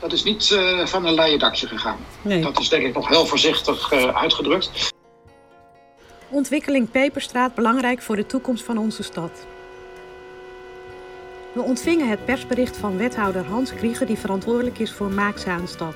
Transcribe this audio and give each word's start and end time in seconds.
dat 0.00 0.12
is 0.12 0.22
niet 0.22 0.50
eh, 0.50 0.86
van 0.86 1.06
een 1.06 1.14
leien 1.14 1.38
dakje 1.38 1.66
gegaan. 1.66 1.98
Nee. 2.22 2.42
Dat 2.42 2.60
is 2.60 2.68
denk 2.68 2.86
ik 2.86 2.94
nog 2.94 3.08
heel 3.08 3.26
voorzichtig 3.26 3.92
eh, 3.92 4.16
uitgedrukt. 4.16 4.92
Ontwikkeling 6.28 6.90
Peperstraat 6.90 7.54
belangrijk 7.54 8.02
voor 8.02 8.16
de 8.16 8.26
toekomst 8.26 8.64
van 8.64 8.78
onze 8.78 9.02
stad. 9.02 9.46
We 11.52 11.62
ontvingen 11.62 12.08
het 12.08 12.24
persbericht 12.24 12.76
van 12.76 12.96
wethouder 12.96 13.44
Hans 13.44 13.74
Krieger 13.74 14.06
die 14.06 14.18
verantwoordelijk 14.18 14.78
is 14.78 14.92
voor 14.92 15.10
Maakzaanstad. 15.10 15.94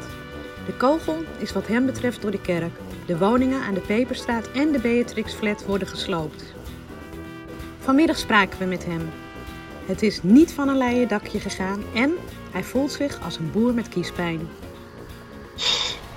De 0.66 0.72
kogel 0.72 1.16
is 1.38 1.52
wat 1.52 1.66
hem 1.66 1.86
betreft 1.86 2.22
door 2.22 2.30
de 2.30 2.40
kerk. 2.40 2.72
De 3.06 3.18
woningen 3.18 3.62
aan 3.62 3.74
de 3.74 3.80
Peperstraat 3.80 4.50
en 4.50 4.72
de 4.72 4.78
Beatrix 4.78 5.32
Flat 5.32 5.64
worden 5.66 5.88
gesloopt. 5.88 6.44
Vanmiddag 7.78 8.18
spraken 8.18 8.58
we 8.58 8.64
met 8.64 8.84
hem. 8.84 9.10
Het 9.86 10.02
is 10.02 10.22
niet 10.22 10.52
van 10.52 10.68
een 10.68 10.78
leien 10.78 11.08
dakje 11.08 11.40
gegaan 11.40 11.82
en 11.94 12.14
hij 12.52 12.64
voelt 12.64 12.92
zich 12.92 13.18
als 13.24 13.36
een 13.36 13.50
boer 13.50 13.74
met 13.74 13.88
kiespijn. 13.88 14.48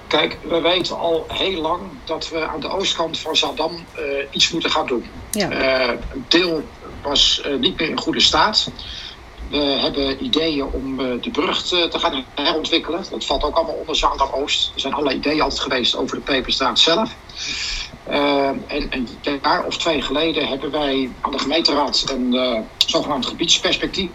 Kijk, 0.07 0.38
we 0.48 0.61
weten 0.61 0.98
al 0.98 1.25
heel 1.27 1.61
lang 1.61 1.81
dat 2.03 2.30
we 2.30 2.48
aan 2.48 2.59
de 2.59 2.70
oostkant 2.70 3.20
van 3.20 3.35
Zaandam 3.35 3.71
eh, 3.95 4.03
iets 4.31 4.52
moeten 4.52 4.71
gaan 4.71 4.88
doen. 4.88 5.05
Ja. 5.31 5.49
Eh, 5.49 5.99
een 6.13 6.25
deel 6.27 6.63
was 7.02 7.41
eh, 7.41 7.55
niet 7.55 7.80
meer 7.80 7.89
in 7.89 7.99
goede 7.99 8.20
staat. 8.20 8.71
We 9.49 9.58
hebben 9.58 10.23
ideeën 10.23 10.66
om 10.66 10.99
eh, 10.99 11.21
de 11.21 11.30
brug 11.31 11.63
te, 11.63 11.88
te 11.88 11.99
gaan 11.99 12.25
herontwikkelen. 12.36 13.03
Dat 13.09 13.25
valt 13.25 13.44
ook 13.44 13.55
allemaal 13.55 13.75
onder 13.75 13.95
Zaandam 13.95 14.30
Oost. 14.31 14.72
Er 14.73 14.80
zijn 14.80 14.94
allerlei 14.94 15.17
ideeën 15.17 15.41
altijd 15.41 15.61
geweest 15.61 15.95
over 15.95 16.16
de 16.16 16.22
Peperstraat 16.22 16.80
zelf. 16.80 17.16
Eh, 18.03 18.47
en 18.47 18.89
een 18.91 19.08
jaar 19.41 19.66
of 19.66 19.77
twee 19.77 20.02
geleden 20.02 20.47
hebben 20.47 20.72
wij 20.72 21.09
aan 21.22 21.31
de 21.31 21.39
gemeenteraad 21.39 22.05
een 22.09 22.33
eh, 22.33 22.59
zogenaamd 22.77 23.25
gebiedsperspectief 23.25 24.09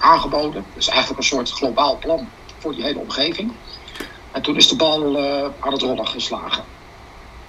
aangeboden. 0.00 0.64
Dat 0.74 0.82
is 0.82 0.88
eigenlijk 0.88 1.18
een 1.18 1.26
soort 1.26 1.50
globaal 1.50 1.98
plan 1.98 2.28
voor 2.58 2.74
die 2.74 2.84
hele 2.84 2.98
omgeving. 2.98 3.52
En 4.32 4.42
toen 4.42 4.56
is 4.56 4.68
de 4.68 4.76
bal 4.76 5.16
eh, 5.16 5.48
aan 5.60 5.72
het 5.72 5.82
rollen 5.82 6.08
geslagen. 6.08 6.64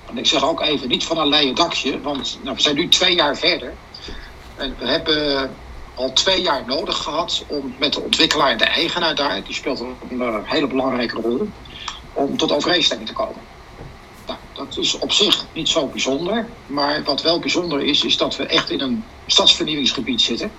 En 0.06 0.18
ik 0.18 0.26
zeg 0.26 0.44
ook 0.44 0.62
even, 0.62 0.88
niet 0.88 1.06
van 1.06 1.18
een 1.18 1.28
leien 1.28 1.56
dakje, 1.56 2.02
want 2.02 2.40
nou, 2.42 2.56
we 2.56 2.62
zijn 2.62 2.76
nu 2.76 2.88
twee 2.88 3.16
jaar 3.16 3.38
verder. 3.38 3.74
En 4.56 4.76
we 4.80 4.88
hebben 4.88 5.52
al 5.96 6.14
twee 6.14 6.42
jaar 6.42 6.64
nodig 6.66 6.98
gehad 6.98 7.44
om 7.48 7.76
met 7.80 7.94
de 7.94 8.02
ontwikkelaar 8.02 8.52
en 8.52 8.58
de 8.58 8.66
eigenaar 8.66 9.16
daar, 9.16 9.44
die 9.44 9.54
speelt 9.54 9.80
een 9.80 10.22
eh, 10.22 10.36
hele 10.44 10.68
belangrijke 10.68 11.22
rol, 11.22 11.50
om 12.14 12.38
tot 12.38 12.52
overeenstemming 12.52 13.10
te 13.10 13.16
komen. 13.16 13.42
Nou, 14.28 14.40
dat 14.54 14.78
is 14.78 14.98
op 14.98 15.12
zich 15.12 15.46
niet 15.54 15.70
zo 15.70 15.88
bijzonder, 15.88 16.48
maar 16.68 17.04
wat 17.04 17.22
wel 17.22 17.40
bijzonder 17.40 17.82
is, 17.82 18.04
is 18.04 18.18
dat 18.18 18.36
we 18.36 18.46
echt 18.46 18.70
in 18.70 18.82
een 18.82 19.04
stadsvernieuwingsgebied 19.26 20.22
zitten. 20.22 20.52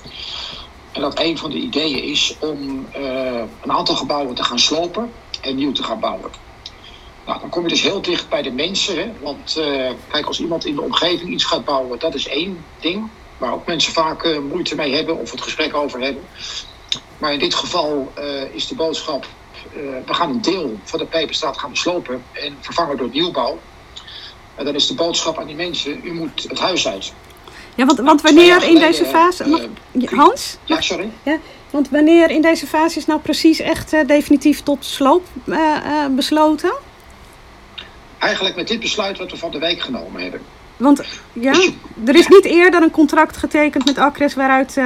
En 0.92 1.00
dat 1.00 1.20
een 1.20 1.38
van 1.38 1.50
de 1.50 1.56
ideeën 1.56 2.02
is 2.02 2.36
om 2.38 2.86
eh, 2.92 3.42
een 3.62 3.72
aantal 3.72 3.94
gebouwen 3.94 4.34
te 4.34 4.44
gaan 4.44 4.58
slopen 4.58 5.12
en 5.40 5.56
nieuw 5.56 5.72
te 5.72 5.82
gaan 5.82 6.00
bouwen. 6.00 6.30
Nou, 7.26 7.40
dan 7.40 7.48
kom 7.48 7.62
je 7.62 7.68
dus 7.68 7.82
heel 7.82 8.02
dicht 8.02 8.28
bij 8.28 8.42
de 8.42 8.50
mensen. 8.50 8.96
Hè? 8.98 9.12
Want 9.20 9.56
eh, 9.56 9.90
kijk, 10.08 10.26
als 10.26 10.40
iemand 10.40 10.66
in 10.66 10.74
de 10.74 10.80
omgeving 10.80 11.30
iets 11.30 11.44
gaat 11.44 11.64
bouwen, 11.64 11.98
dat 11.98 12.14
is 12.14 12.28
één 12.28 12.64
ding. 12.80 13.08
Waar 13.38 13.52
ook 13.52 13.66
mensen 13.66 13.92
vaak 13.92 14.22
eh, 14.22 14.38
moeite 14.38 14.74
mee 14.74 14.94
hebben 14.94 15.18
of 15.18 15.30
het 15.30 15.42
gesprek 15.42 15.74
over 15.74 16.00
hebben. 16.00 16.24
Maar 17.18 17.32
in 17.32 17.38
dit 17.38 17.54
geval 17.54 18.12
is 18.52 18.66
de 18.66 18.74
boodschap: 18.74 19.26
we 20.06 20.14
gaan 20.14 20.30
een 20.30 20.42
deel 20.42 20.78
van 20.84 20.98
de 20.98 21.04
Peperstraat 21.04 21.58
gaan 21.58 21.76
slopen 21.76 22.24
en 22.32 22.56
vervangen 22.60 22.96
door 22.96 23.08
nieuwbouw. 23.12 23.58
En 24.54 24.64
dan 24.64 24.74
is 24.74 24.86
de 24.86 24.94
boodschap 24.94 25.38
aan 25.38 25.46
die 25.46 25.56
mensen: 25.56 26.00
u 26.04 26.12
moet 26.12 26.42
het 26.48 26.58
huis 26.58 26.88
uit. 26.88 27.12
Ja, 27.74 27.86
want, 27.86 27.98
want 27.98 28.20
wanneer 28.22 28.62
in 28.62 28.74
deze 28.78 29.04
fase... 29.04 29.48
mag- 29.48 30.10
Hans? 30.10 30.56
Ja, 30.64 30.80
sorry. 30.80 31.10
Ja, 31.22 31.36
want 31.70 31.88
wanneer 31.90 32.30
in 32.30 32.42
deze 32.42 32.66
fase 32.66 32.98
is 32.98 33.06
nou 33.06 33.20
precies 33.20 33.60
echt 33.60 33.92
eh, 33.92 34.06
definitief 34.06 34.62
tot 34.62 34.84
sloop 34.84 35.26
eh, 35.46 35.76
eh, 35.76 36.10
besloten? 36.10 36.72
Eigenlijk 38.18 38.56
met 38.56 38.68
dit 38.68 38.80
besluit 38.80 39.18
wat 39.18 39.30
we 39.30 39.36
van 39.36 39.50
de 39.50 39.58
week 39.58 39.80
genomen 39.80 40.22
hebben. 40.22 40.40
Want 40.76 41.02
ja, 41.32 41.52
Dus 41.52 41.70
er 42.06 42.14
is 42.16 42.26
niet 42.28 42.44
eerder 42.44 42.82
een 42.82 42.90
contract 42.90 43.36
getekend 43.36 43.84
met 43.84 43.98
Acres 43.98 44.34
waaruit 44.34 44.76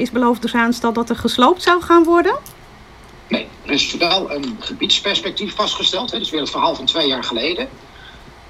is 0.00 0.10
beloofd 0.10 0.40
door 0.40 0.50
Zaanstad 0.50 0.94
dat 0.94 1.10
er 1.10 1.16
gesloopt 1.16 1.62
zou 1.62 1.82
gaan 1.82 2.04
worden. 2.04 2.36
Nee, 3.28 3.46
er 3.64 3.72
is 3.72 3.96
wel 3.96 4.30
een 4.32 4.56
gebiedsperspectief 4.58 5.54
vastgesteld. 5.54 6.10
Hè. 6.10 6.16
Dat 6.16 6.26
is 6.26 6.32
weer 6.32 6.40
het 6.40 6.50
verhaal 6.50 6.74
van 6.74 6.84
twee 6.84 7.06
jaar 7.06 7.24
geleden. 7.24 7.68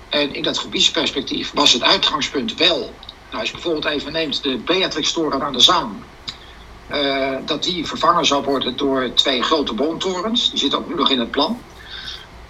En 0.08 0.34
in 0.34 0.42
dat 0.42 0.58
gebiedsperspectief 0.58 1.50
was 1.54 1.72
het 1.72 1.82
uitgangspunt 1.82 2.54
wel... 2.54 2.92
Nou, 3.28 3.40
als 3.40 3.48
je 3.48 3.54
bijvoorbeeld 3.54 3.84
even 3.84 4.12
neemt 4.12 4.42
de 4.42 4.56
Beatrix-toren 4.56 5.42
aan 5.42 5.52
de 5.52 5.60
Zaan... 5.60 6.04
eh, 6.86 7.36
dat 7.44 7.62
die 7.62 7.86
vervangen 7.86 8.26
zou 8.26 8.44
worden 8.44 8.76
door 8.76 9.12
twee 9.14 9.42
grote 9.42 9.74
woontorens. 9.74 10.50
Die 10.50 10.58
zitten 10.58 10.78
ook 10.78 10.88
nu 10.88 10.94
nog 10.94 11.10
in 11.10 11.18
het 11.18 11.30
plan. 11.30 11.62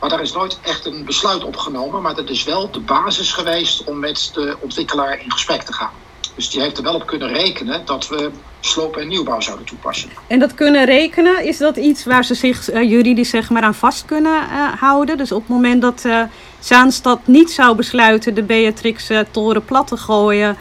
Maar 0.01 0.09
daar 0.09 0.21
is 0.21 0.33
nooit 0.33 0.59
echt 0.61 0.87
een 0.87 1.05
besluit 1.05 1.45
op 1.45 1.57
genomen. 1.57 2.03
Maar 2.03 2.15
dat 2.15 2.31
is 2.31 2.45
wel 2.45 2.71
de 2.71 2.81
basis 2.81 3.33
geweest 3.33 3.85
om 3.85 3.99
met 3.99 4.31
de 4.35 4.57
ontwikkelaar 4.61 5.21
in 5.21 5.33
gesprek 5.33 5.63
te 5.63 5.73
gaan. 5.73 5.93
Dus 6.39 6.51
die 6.51 6.61
heeft 6.61 6.77
er 6.77 6.83
wel 6.83 6.95
op 6.95 7.07
kunnen 7.07 7.29
rekenen 7.29 7.85
dat 7.85 8.09
we 8.09 8.31
sloop- 8.61 8.97
en 8.97 9.09
nieuwbouw 9.09 9.41
zouden 9.41 9.67
toepassen. 9.67 10.11
En 10.27 10.39
dat 10.39 10.55
kunnen 10.55 10.85
rekenen, 10.85 11.45
is 11.45 11.59
dat 11.59 11.77
iets 11.77 12.05
waar 12.05 12.25
ze 12.25 12.35
zich 12.35 12.71
eh, 12.71 12.91
juridisch 12.91 13.31
zeg 13.31 13.51
maar 13.51 13.63
aan 13.63 13.75
vast 13.75 14.05
kunnen 14.05 14.41
eh, 14.43 14.81
houden? 14.81 15.17
Dus 15.17 15.33
op 15.33 15.41
het 15.41 15.49
moment 15.49 15.83
dat 15.83 16.05
eh, 16.05 16.23
Zaanstad 16.59 17.27
niet 17.27 17.51
zou 17.51 17.77
besluiten 17.77 18.35
de 18.35 18.43
Beatrix-toren 18.43 19.65
plat 19.65 19.87
te 19.87 19.97
gooien, 19.97 20.57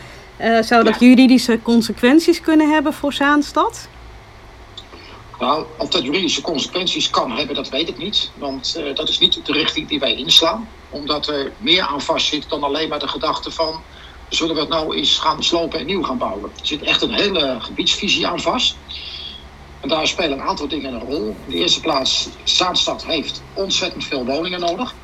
zou 0.61 0.83
dat 0.83 0.99
Ja. 0.99 1.07
juridische 1.07 1.61
consequenties 1.61 2.41
kunnen 2.41 2.69
hebben 2.69 2.93
voor 2.93 3.13
Zaanstad? 3.13 3.87
Nou, 5.39 5.65
of 5.77 5.89
dat 5.89 6.03
juridische 6.03 6.41
consequenties 6.41 7.09
kan 7.09 7.31
hebben, 7.31 7.55
dat 7.55 7.69
weet 7.69 7.89
ik 7.89 7.97
niet. 7.97 8.31
Want 8.35 8.79
dat 8.95 9.09
is 9.09 9.19
niet 9.19 9.45
de 9.45 9.51
richting 9.53 9.87
die 9.87 9.99
wij 9.99 10.15
inslaan. 10.15 10.67
Omdat 10.89 11.27
er 11.27 11.51
meer 11.57 11.81
aan 11.81 12.01
vast 12.01 12.27
zit 12.27 12.49
dan 12.49 12.63
alleen 12.63 12.89
maar 12.89 12.99
de 12.99 13.07
gedachte 13.07 13.51
van... 13.51 13.81
zullen 14.29 14.55
we 14.55 14.61
het 14.61 14.69
nou 14.69 14.95
eens 14.95 15.17
gaan 15.17 15.43
slopen 15.43 15.79
en 15.79 15.85
nieuw 15.85 16.03
gaan 16.03 16.17
bouwen. 16.17 16.51
Er 16.59 16.67
zit 16.67 16.81
echt 16.81 17.01
een 17.01 17.13
hele 17.13 17.57
gebiedsvisie 17.59 18.27
aan 18.27 18.41
vast. 18.41 18.75
En 19.81 19.89
daar 19.89 20.07
spelen 20.07 20.31
een 20.31 20.47
aantal 20.47 20.67
dingen 20.67 20.93
een 20.93 20.99
rol. 20.99 21.27
In 21.27 21.51
de 21.51 21.55
eerste 21.55 21.79
plaats, 21.79 22.27
Zaanstad 22.43 23.05
heeft 23.05 23.41
ontzettend 23.53 24.03
veel 24.03 24.25
woningen 24.25 24.59
nodig. 24.59 24.95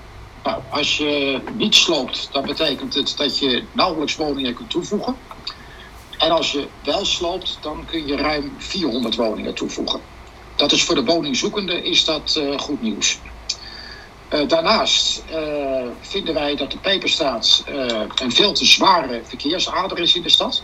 Nou, 0.44 0.62
als 0.70 0.98
je 0.98 1.42
niet 1.54 1.76
sloopt, 1.76 2.30
dan 2.32 2.46
betekent 2.46 2.94
het 2.94 3.14
dat 3.18 3.40
je 3.40 3.64
nauwelijks 3.72 4.16
woningen 4.16 4.54
kunt 4.54 4.70
toevoegen. 4.70 5.16
En 6.18 6.32
als 6.32 6.52
je 6.52 6.68
wel 6.84 7.06
sloopt, 7.06 7.58
dan 7.62 7.86
kun 7.86 8.08
je 8.08 8.16
ruim 8.16 8.54
400 8.58 9.16
woningen 9.16 9.54
toevoegen. 9.54 10.02
Dat 10.56 10.72
is 10.72 10.84
voor 10.84 10.96
de 10.96 11.04
woningzoekende 11.04 11.84
is 11.84 12.06
dat 12.06 12.36
eh, 12.36 12.60
goed 12.60 12.82
nieuws. 12.82 13.20
Eh, 14.34 14.48
daarnaast 14.48 15.24
eh, 15.30 15.88
vinden 16.02 16.34
wij 16.34 16.56
dat 16.56 16.72
de 16.72 16.78
Peperstraat 16.78 17.64
eh, 17.68 18.02
een 18.16 18.32
veel 18.32 18.54
te 18.54 18.66
zware 18.66 19.22
verkeersader 19.24 20.00
is 20.00 20.16
in 20.16 20.22
de 20.22 20.30
stad. 20.30 20.64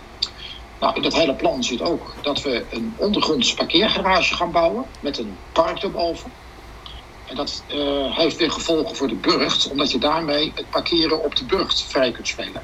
Nou, 0.79 0.95
in 0.95 1.01
dat 1.01 1.13
hele 1.13 1.33
plan 1.33 1.63
zit 1.63 1.81
ook 1.81 2.13
dat 2.21 2.41
we 2.41 2.65
een 2.69 2.93
ondergronds 2.97 3.53
parkeergarage 3.53 4.35
gaan 4.35 4.51
bouwen 4.51 4.85
met 4.99 5.17
een 5.17 5.37
park 5.51 5.83
erboven. 5.83 6.31
En 7.25 7.35
dat 7.35 7.63
heeft 8.09 8.37
weer 8.37 8.51
gevolgen 8.51 8.95
voor 8.95 9.07
de 9.07 9.15
burcht, 9.15 9.69
omdat 9.69 9.91
je 9.91 9.97
daarmee 9.97 10.51
het 10.55 10.69
parkeren 10.69 11.23
op 11.23 11.35
de 11.35 11.45
burcht 11.45 11.83
vrij 11.83 12.11
kunt 12.11 12.27
spelen. 12.27 12.51
Nou, 12.53 12.63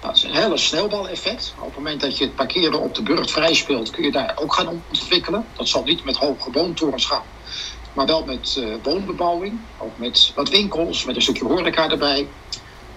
dat 0.00 0.16
is 0.16 0.22
een 0.22 0.34
hele 0.34 0.56
sneeuwbaleffect. 0.56 1.54
Op 1.58 1.64
het 1.64 1.76
moment 1.76 2.00
dat 2.00 2.18
je 2.18 2.24
het 2.24 2.34
parkeren 2.34 2.80
op 2.80 2.94
de 2.94 3.02
burcht 3.02 3.30
vrij 3.30 3.54
speelt, 3.54 3.90
kun 3.90 4.04
je 4.04 4.12
daar 4.12 4.38
ook 4.42 4.54
gaan 4.54 4.82
ontwikkelen. 4.88 5.46
Dat 5.56 5.68
zal 5.68 5.82
niet 5.82 6.04
met 6.04 6.16
hoge 6.16 6.50
woontorens 6.50 7.06
gaan, 7.06 7.22
maar 7.94 8.06
wel 8.06 8.24
met 8.24 8.56
eh, 8.58 8.74
woonbebouwing. 8.82 9.58
Ook 9.78 9.98
met 9.98 10.32
wat 10.34 10.48
winkels, 10.48 11.04
met 11.04 11.16
een 11.16 11.22
stukje 11.22 11.44
horeca 11.44 11.90
erbij. 11.90 12.26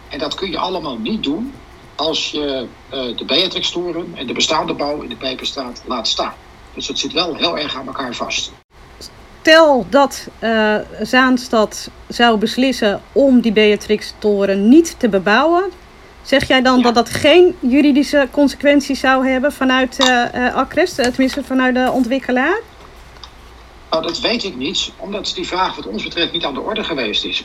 En 0.09 0.19
dat 0.19 0.35
kun 0.35 0.51
je 0.51 0.57
allemaal 0.57 0.97
niet 0.97 1.23
doen 1.23 1.53
als 1.95 2.31
je 2.31 2.67
eh, 2.89 3.17
de 3.17 3.25
Beatrix-toren 3.25 4.11
en 4.15 4.27
de 4.27 4.33
bestaande 4.33 4.73
bouw 4.73 5.01
in 5.01 5.09
de 5.09 5.15
Peperstraat 5.15 5.81
laat 5.85 6.07
staan. 6.07 6.33
Dus 6.73 6.87
het 6.87 6.99
zit 6.99 7.13
wel 7.13 7.35
heel 7.35 7.57
erg 7.57 7.75
aan 7.75 7.87
elkaar 7.87 8.13
vast. 8.15 8.51
Stel 9.41 9.85
dat 9.89 10.27
eh, 10.39 10.75
Zaanstad 11.01 11.89
zou 12.07 12.37
beslissen 12.37 13.01
om 13.11 13.41
die 13.41 13.51
Beatrix-toren 13.51 14.69
niet 14.69 14.95
te 14.99 15.09
bebouwen. 15.09 15.63
Zeg 16.21 16.47
jij 16.47 16.61
dan 16.61 16.77
Ja. 16.77 16.83
dat 16.83 16.95
dat 16.95 17.09
geen 17.09 17.55
juridische 17.59 18.27
consequenties 18.31 18.99
zou 18.99 19.27
hebben 19.27 19.51
vanuit 19.53 19.97
eh, 19.99 20.55
Acres, 20.55 20.93
tenminste 20.93 21.43
vanuit 21.43 21.75
de 21.75 21.91
ontwikkelaar? 21.91 22.59
Nou, 23.89 24.03
dat 24.03 24.19
weet 24.19 24.43
ik 24.43 24.55
niet, 24.55 24.91
omdat 24.97 25.31
die 25.35 25.47
vraag 25.47 25.75
wat 25.75 25.85
ons 25.85 26.03
betreft 26.03 26.31
niet 26.31 26.45
aan 26.45 26.53
de 26.53 26.59
orde 26.59 26.83
geweest 26.83 27.23
is. 27.23 27.43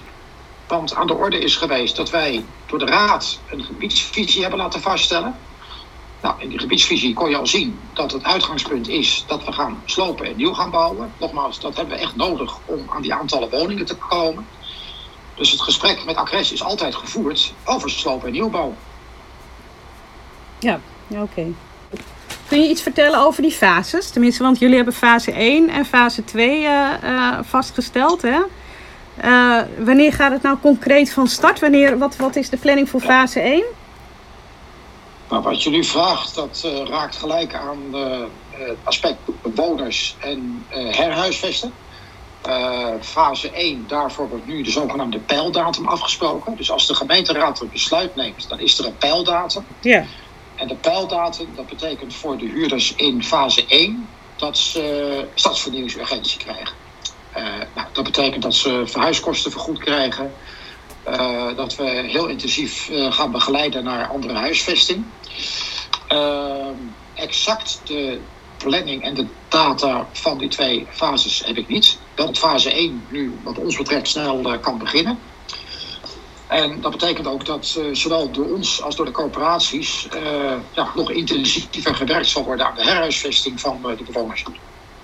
Want 0.66 0.94
aan 0.94 1.06
de 1.06 1.14
orde 1.14 1.38
is 1.38 1.56
geweest 1.56 1.96
dat 1.96 2.10
wij 2.10 2.44
door 2.66 2.78
de 2.78 2.84
Raad 2.84 3.38
een 3.50 3.64
gebiedsvisie 3.64 4.40
hebben 4.40 4.58
laten 4.58 4.80
vaststellen. 4.80 5.36
Nou, 6.22 6.34
in 6.38 6.48
die 6.48 6.58
gebiedsvisie 6.58 7.14
kon 7.14 7.30
je 7.30 7.36
al 7.36 7.46
zien 7.46 7.78
dat 7.92 8.12
het 8.12 8.24
uitgangspunt 8.24 8.88
is 8.88 9.24
dat 9.26 9.44
we 9.44 9.52
gaan 9.52 9.82
slopen 9.84 10.26
en 10.26 10.36
nieuw 10.36 10.52
gaan 10.52 10.70
bouwen. 10.70 11.12
Nogmaals, 11.18 11.60
dat 11.60 11.76
hebben 11.76 11.96
we 11.96 12.02
echt 12.02 12.16
nodig 12.16 12.58
om 12.64 12.84
aan 12.88 13.02
die 13.02 13.14
aantallen 13.14 13.50
woningen 13.50 13.86
te 13.86 13.96
komen. 13.96 14.46
Dus 15.34 15.50
het 15.50 15.60
gesprek 15.60 16.04
met 16.04 16.16
Acres 16.16 16.52
is 16.52 16.62
altijd 16.62 16.94
gevoerd 16.94 17.52
over 17.64 17.90
slopen 17.90 18.26
en 18.26 18.32
nieuwbouw. 18.32 18.74
Ja, 20.58 20.80
oké. 21.08 21.52
Kun 22.52 22.62
je 22.62 22.68
iets 22.68 22.82
vertellen 22.82 23.18
over 23.20 23.42
die 23.42 23.52
fases? 23.52 24.10
Tenminste, 24.10 24.42
want 24.42 24.58
jullie 24.58 24.76
hebben 24.76 24.94
fase 24.94 25.32
1 25.32 25.68
en 25.68 25.84
fase 25.84 26.24
2 26.24 26.62
uh, 26.62 27.38
vastgesteld. 27.42 28.22
Hè? 28.22 28.40
Uh, 29.24 29.62
wanneer 29.78 30.12
gaat 30.12 30.32
het 30.32 30.42
nou 30.42 30.58
concreet 30.58 31.12
van 31.12 31.26
start? 31.26 31.60
Wanneer, 31.60 31.98
wat, 31.98 32.16
wat 32.16 32.36
is 32.36 32.48
de 32.48 32.56
planning 32.56 32.88
voor 32.88 33.00
fase 33.00 33.40
1? 33.40 33.64
Nou, 35.28 35.42
wat 35.42 35.62
je 35.62 35.70
nu 35.70 35.84
vraagt, 35.84 36.34
dat 36.34 36.62
uh, 36.66 36.88
raakt 36.88 37.16
gelijk 37.16 37.54
aan 37.54 37.78
het 38.50 38.76
aspect 38.82 39.18
bewoners 39.42 40.16
en 40.20 40.66
herhuisvesten. 40.68 41.72
fase 43.00 43.50
1, 43.50 43.84
daarvoor 43.88 44.28
wordt 44.28 44.46
nu 44.46 44.62
de 44.62 44.70
zogenaamde 44.70 45.18
pijldatum 45.18 45.88
afgesproken. 45.88 46.56
Dus 46.56 46.70
als 46.70 46.86
de 46.86 46.94
gemeenteraad 46.94 47.60
een 47.60 47.70
besluit 47.72 48.14
neemt, 48.16 48.48
dan 48.48 48.60
is 48.60 48.78
er 48.78 48.86
een 48.86 48.96
pijldatum. 48.96 49.64
Ja. 49.80 50.04
En 50.62 50.68
de 50.68 50.74
pijldatum, 50.74 51.48
dat 51.54 51.66
betekent 51.66 52.14
voor 52.14 52.38
de 52.38 52.46
huurders 52.46 52.94
in 52.94 53.24
fase 53.24 53.66
1 53.66 54.08
dat 54.36 54.58
ze 54.58 55.26
stadsvernieuwingsurgentie 55.34 56.38
krijgen. 56.38 56.74
Uh, 57.36 57.42
nou, 57.74 57.86
dat 57.92 58.04
betekent 58.04 58.42
dat 58.42 58.54
ze 58.54 58.82
verhuiskosten 58.86 59.50
vergoed 59.50 59.78
krijgen. 59.78 60.32
Uh, 61.08 61.56
dat 61.56 61.76
we 61.76 61.84
heel 61.84 62.26
intensief 62.26 62.88
uh, 62.88 63.12
gaan 63.12 63.30
begeleiden 63.30 63.84
naar 63.84 64.08
andere 64.08 64.34
huisvesting. 64.34 65.04
exact 67.14 67.80
de 67.84 68.20
planning 68.56 69.02
en 69.02 69.14
de 69.14 69.26
data 69.48 70.06
van 70.12 70.38
die 70.38 70.48
twee 70.48 70.86
fases 70.90 71.42
heb 71.44 71.56
ik 71.56 71.68
niet. 71.68 71.98
Dat 72.14 72.38
fase 72.38 72.72
1 72.72 73.04
nu 73.08 73.38
wat 73.42 73.58
ons 73.58 73.76
betreft 73.76 74.08
snel 74.08 74.58
kan 74.60 74.78
beginnen. 74.78 75.18
En 76.52 76.80
dat 76.80 76.90
betekent 76.90 77.26
ook 77.26 77.46
dat 77.46 77.76
uh, 77.78 77.94
zowel 77.94 78.30
door 78.30 78.46
ons 78.46 78.82
als 78.82 78.96
door 78.96 79.06
de 79.06 79.12
corporaties 79.12 80.08
uh, 80.14 80.52
ja, 80.72 80.88
nog 80.94 81.10
intensiever 81.10 81.94
gewerkt 81.94 82.26
zal 82.26 82.44
worden 82.44 82.66
aan 82.66 82.74
de 82.74 82.82
herhuisvesting 82.82 83.60
van 83.60 83.78
uh, 83.86 83.96
de 83.96 84.04
bewoners. 84.04 84.44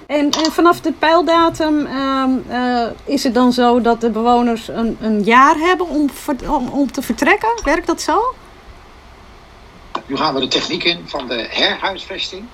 En, 0.06 0.30
en, 0.30 0.52
vanaf 0.52 0.80
de 0.80 0.92
pijldatum 0.92 1.86
ehm, 1.86 2.30
is 3.04 3.24
het 3.24 3.34
dan 3.34 3.52
zo 3.52 3.80
dat 3.80 4.00
de 4.00 4.10
bewoners 4.10 4.68
een, 4.68 4.96
een 5.00 5.22
jaar 5.22 5.56
hebben 5.56 5.88
om, 5.88 6.10
om, 6.48 6.68
om, 6.68 6.92
te 6.92 7.02
vertrekken? 7.02 7.60
Werkt 7.64 7.86
dat 7.86 8.00
zo? 8.00 8.34
Nu 10.06 10.16
gaan 10.16 10.34
we 10.34 10.40
de 10.40 10.48
techniek 10.48 10.84
in 10.84 11.04
van 11.06 11.28
de 11.28 11.46
herhuisvesting. 11.50 12.44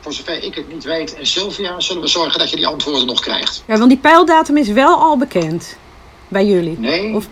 Voor 0.00 0.12
zover 0.12 0.42
ik 0.42 0.54
het 0.54 0.72
niet 0.72 0.84
weet 0.84 1.14
en 1.14 1.26
Sylvia, 1.26 1.80
zullen 1.80 2.02
we 2.02 2.08
zorgen 2.08 2.38
dat 2.38 2.50
je 2.50 2.56
die 2.56 2.66
antwoorden 2.66 3.06
nog 3.06 3.20
krijgt. 3.20 3.62
Ja, 3.66 3.76
want 3.76 3.88
die 3.88 3.98
pijldatum 3.98 4.56
is 4.56 4.68
wel 4.68 4.96
al 4.96 5.16
bekend 5.16 5.76
bij 6.28 6.46
jullie. 6.46 6.78
Nee. 6.78 7.14
Of... 7.14 7.28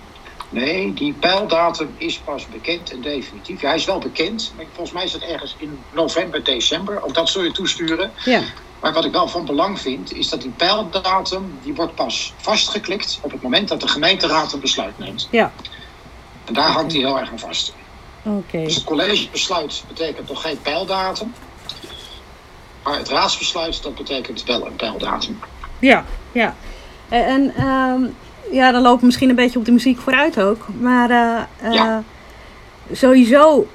Nee, 0.49 0.95
die 0.95 1.13
pijldatum 1.13 1.95
is 1.97 2.19
pas 2.19 2.47
bekend 2.49 2.91
en 2.91 3.01
definitief. 3.01 3.61
Ja, 3.61 3.67
hij 3.67 3.77
is 3.77 3.85
wel 3.85 3.99
bekend. 3.99 4.53
Maar 4.57 4.65
volgens 4.73 4.93
mij 4.93 5.05
is 5.05 5.13
het 5.13 5.23
ergens 5.23 5.57
in 5.59 5.79
november, 5.93 6.45
december. 6.45 7.03
Ook 7.03 7.15
dat 7.15 7.29
zul 7.29 7.43
je 7.43 7.53
toesturen. 7.53 8.13
Ja. 8.25 8.43
Maar 8.81 8.93
wat 8.93 9.05
ik 9.05 9.13
wel 9.13 9.29
van 9.29 9.45
belang 9.45 9.81
vind, 9.81 10.13
is 10.13 10.29
dat 10.29 10.43
die 10.43 10.51
pijldatum... 10.51 11.59
die 11.63 11.75
wordt 11.75 11.95
pas 11.95 12.33
vastgeklikt 12.37 13.19
op 13.23 13.31
het 13.31 13.43
moment 13.43 13.69
dat 13.69 13.81
de 13.81 13.89
gemeenteraad 13.89 14.53
een 14.53 14.61
besluit 14.61 14.99
neemt. 14.99 15.29
Ja. 15.31 15.53
En 16.45 16.55
daar 16.55 16.71
hangt 16.71 16.93
hij 16.93 17.01
heel 17.01 17.19
erg 17.19 17.31
aan 17.31 17.39
vast. 17.39 17.75
Oké. 18.23 18.63
Dus 18.63 18.75
het 18.75 18.85
collegebesluit 18.85 19.85
betekent 19.89 20.29
nog 20.29 20.43
geen 20.43 20.61
pijldatum. 20.61 21.35
Maar 22.83 22.99
het 22.99 23.09
raadsbesluit, 23.09 23.83
dat 23.83 23.95
betekent 23.95 24.45
wel 24.45 24.67
een 24.67 24.77
pijldatum. 24.77 25.39
Ja, 25.79 26.05
ja. 26.33 26.55
En... 27.09 27.65
Um 27.65 28.17
ja, 28.51 28.73
dan 28.73 28.83
lopen 28.83 29.01
we 29.01 29.07
misschien 29.07 29.29
een 29.29 29.35
beetje 29.35 29.59
op 29.59 29.65
de 29.65 29.73
muziek 29.73 29.99
vooruit 29.99 30.41
ook. 30.41 30.67
Maar 30.81 31.11
uh, 31.11 31.73
ja. 31.73 32.03
sowieso, 32.93 33.67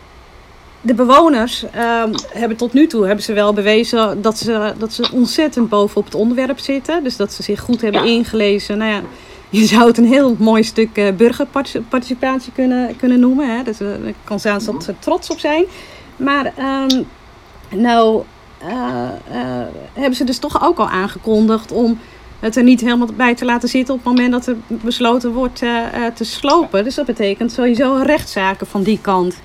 de 0.82 0.94
bewoners 0.94 1.64
uh, 1.76 2.04
hebben 2.34 2.58
tot 2.58 2.74
nu 2.74 2.88
toe 2.88 3.06
hebben 3.06 3.24
ze 3.24 3.34
wel 3.34 3.54
bewezen 3.54 4.22
dat 4.22 4.38
ze, 4.38 4.74
dat 4.78 4.94
ze 4.94 5.10
ontzettend 5.14 5.70
bovenop 5.70 6.06
het 6.06 6.16
onderwerp 6.16 6.60
zitten. 6.60 7.04
Dus 7.04 7.18
dat 7.18 7.34
ze 7.34 7.44
zich 7.44 7.60
goed 7.60 7.82
hebben 7.82 8.04
ja. 8.04 8.12
ingelezen. 8.12 8.78
Nou 8.78 8.92
ja, 8.92 9.02
je 9.60 9.66
zou 9.66 9.88
het 9.88 9.98
een 9.98 10.06
heel 10.06 10.36
mooi 10.40 10.64
stuk 10.64 10.98
uh, 10.98 11.12
burgerparticipatie 11.12 12.52
kunnen, 12.54 12.96
kunnen 12.96 13.20
noemen. 13.20 13.58
Hè? 13.58 13.64
Dus, 13.64 13.78
daar 13.78 13.98
kan 14.24 14.40
Zaanstad 14.40 14.88
mm 14.88 14.96
trots 15.00 15.30
op 15.30 15.40
zijn. 15.40 15.66
Maar 16.16 16.54
um, 16.90 17.08
nou 17.70 18.24
hebben 19.94 20.16
ze 20.16 20.24
dus 20.24 20.38
toch 20.38 20.64
ook 20.64 20.78
al 20.78 20.90
aangekondigd 20.90 21.72
om 21.72 22.00
het 22.42 22.56
er 22.56 22.64
niet 22.64 22.82
helemaal 22.82 23.08
bij 23.14 23.36
te 23.36 23.46
laten 23.46 23.70
zitten 23.70 23.94
op 23.94 24.00
het 24.00 24.10
moment 24.10 24.32
dat 24.32 24.48
er 24.48 24.56
besloten 24.68 25.32
wordt 25.32 25.62
uh, 25.62 25.86
te 26.14 26.24
slopen. 26.24 26.84
Dus 26.84 26.96
dat 26.96 27.06
betekent 27.06 27.52
sowieso 27.52 28.02
rechtszaken 28.04 28.68
van 28.68 28.84
die 28.84 29.00
kant. 29.02 29.42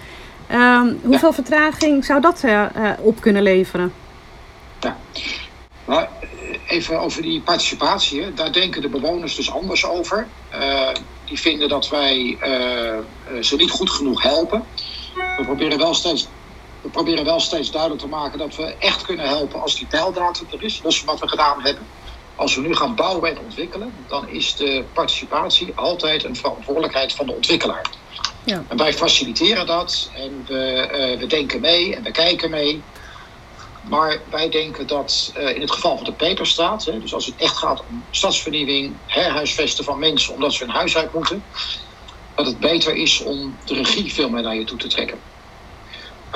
Um, 0.53 1.01
hoeveel 1.03 1.29
ja. 1.29 1.35
vertraging 1.35 2.05
zou 2.05 2.21
dat 2.21 2.43
uh, 2.45 2.67
op 3.01 3.21
kunnen 3.21 3.43
leveren? 3.43 3.93
Ja. 4.81 4.97
Nou, 5.85 6.07
even 6.67 7.01
over 7.01 7.23
die 7.23 7.41
participatie. 7.41 8.35
Daar 8.35 8.53
denken 8.53 8.83
de 8.83 8.89
bewoners 8.89 9.37
dus 9.37 9.51
anders 9.51 9.87
over. 9.87 10.27
die 11.25 11.41
vinden 11.41 11.69
dat 11.69 11.89
wij 11.89 12.39
ze 13.41 13.57
niet 13.57 13.71
goed 13.71 13.91
genoeg 13.91 14.23
helpen. 14.23 14.65
We 15.37 15.45
proberen 15.45 15.79
wel 15.79 15.95
steeds 15.95 16.29
we 16.87 16.93
proberen 16.93 17.25
wel 17.25 17.41
steeds 17.41 17.71
duidelijk 17.71 18.01
te 18.01 18.09
maken 18.09 18.39
dat 18.39 18.57
we 18.57 18.75
echt 18.79 19.03
kunnen 19.03 19.27
helpen 19.27 19.63
als 19.63 19.77
die 19.77 19.87
pijldatum 19.87 20.47
er 20.53 20.63
is, 20.63 20.81
los 20.83 20.99
van 20.99 21.07
wat 21.07 21.21
we 21.21 21.29
gedaan 21.29 21.63
hebben. 21.63 21.87
Als 22.37 22.55
we 22.55 22.61
nu 22.61 22.75
gaan 22.75 22.94
bouwen 22.94 23.31
en 23.31 23.38
ontwikkelen, 23.38 23.93
dan 24.09 24.29
is 24.29 24.56
de 24.56 24.85
participatie 24.93 25.73
altijd 25.75 26.25
een 26.25 26.37
verantwoordelijkheid 26.37 27.12
van 27.12 27.27
de 27.27 27.33
ontwikkelaar. 27.33 27.91
Ja. 28.44 28.65
En 28.69 28.77
wij 28.77 28.93
faciliteren 28.93 29.67
dat 29.67 30.11
en 30.15 30.44
we, 30.47 30.88
uh, 30.93 31.19
we 31.19 31.27
denken 31.27 31.61
mee 31.61 31.94
en 31.94 32.03
we 32.03 32.11
kijken 32.11 32.50
mee. 32.50 32.83
Maar 33.88 34.21
wij 34.31 34.49
denken 34.49 34.87
dat 34.87 35.33
uh, 35.38 35.55
in 35.55 35.61
het 35.61 35.71
geval 35.71 35.97
van 35.97 36.05
de 36.05 36.12
Peperstraat, 36.12 36.85
hè, 36.85 37.00
dus 37.00 37.15
als 37.15 37.27
het 37.27 37.37
echt 37.37 37.56
gaat 37.56 37.83
om 37.91 38.05
stadsvernieuwing, 38.11 38.94
herhuisvesten 39.06 39.85
van 39.85 39.99
mensen 39.99 40.35
omdat 40.35 40.53
ze 40.53 40.65
hun 40.65 40.73
huis 40.73 40.97
uit 40.97 41.12
moeten, 41.12 41.44
dat 42.35 42.47
het 42.47 42.61
beter 42.61 42.94
is 42.94 43.23
om 43.23 43.56
de 43.65 43.75
regie 43.75 44.12
veel 44.12 44.31
meer 44.31 44.43
naar 44.43 44.56
je 44.56 44.65
toe 44.65 44.79
te 44.79 44.88
trekken. 44.88 45.19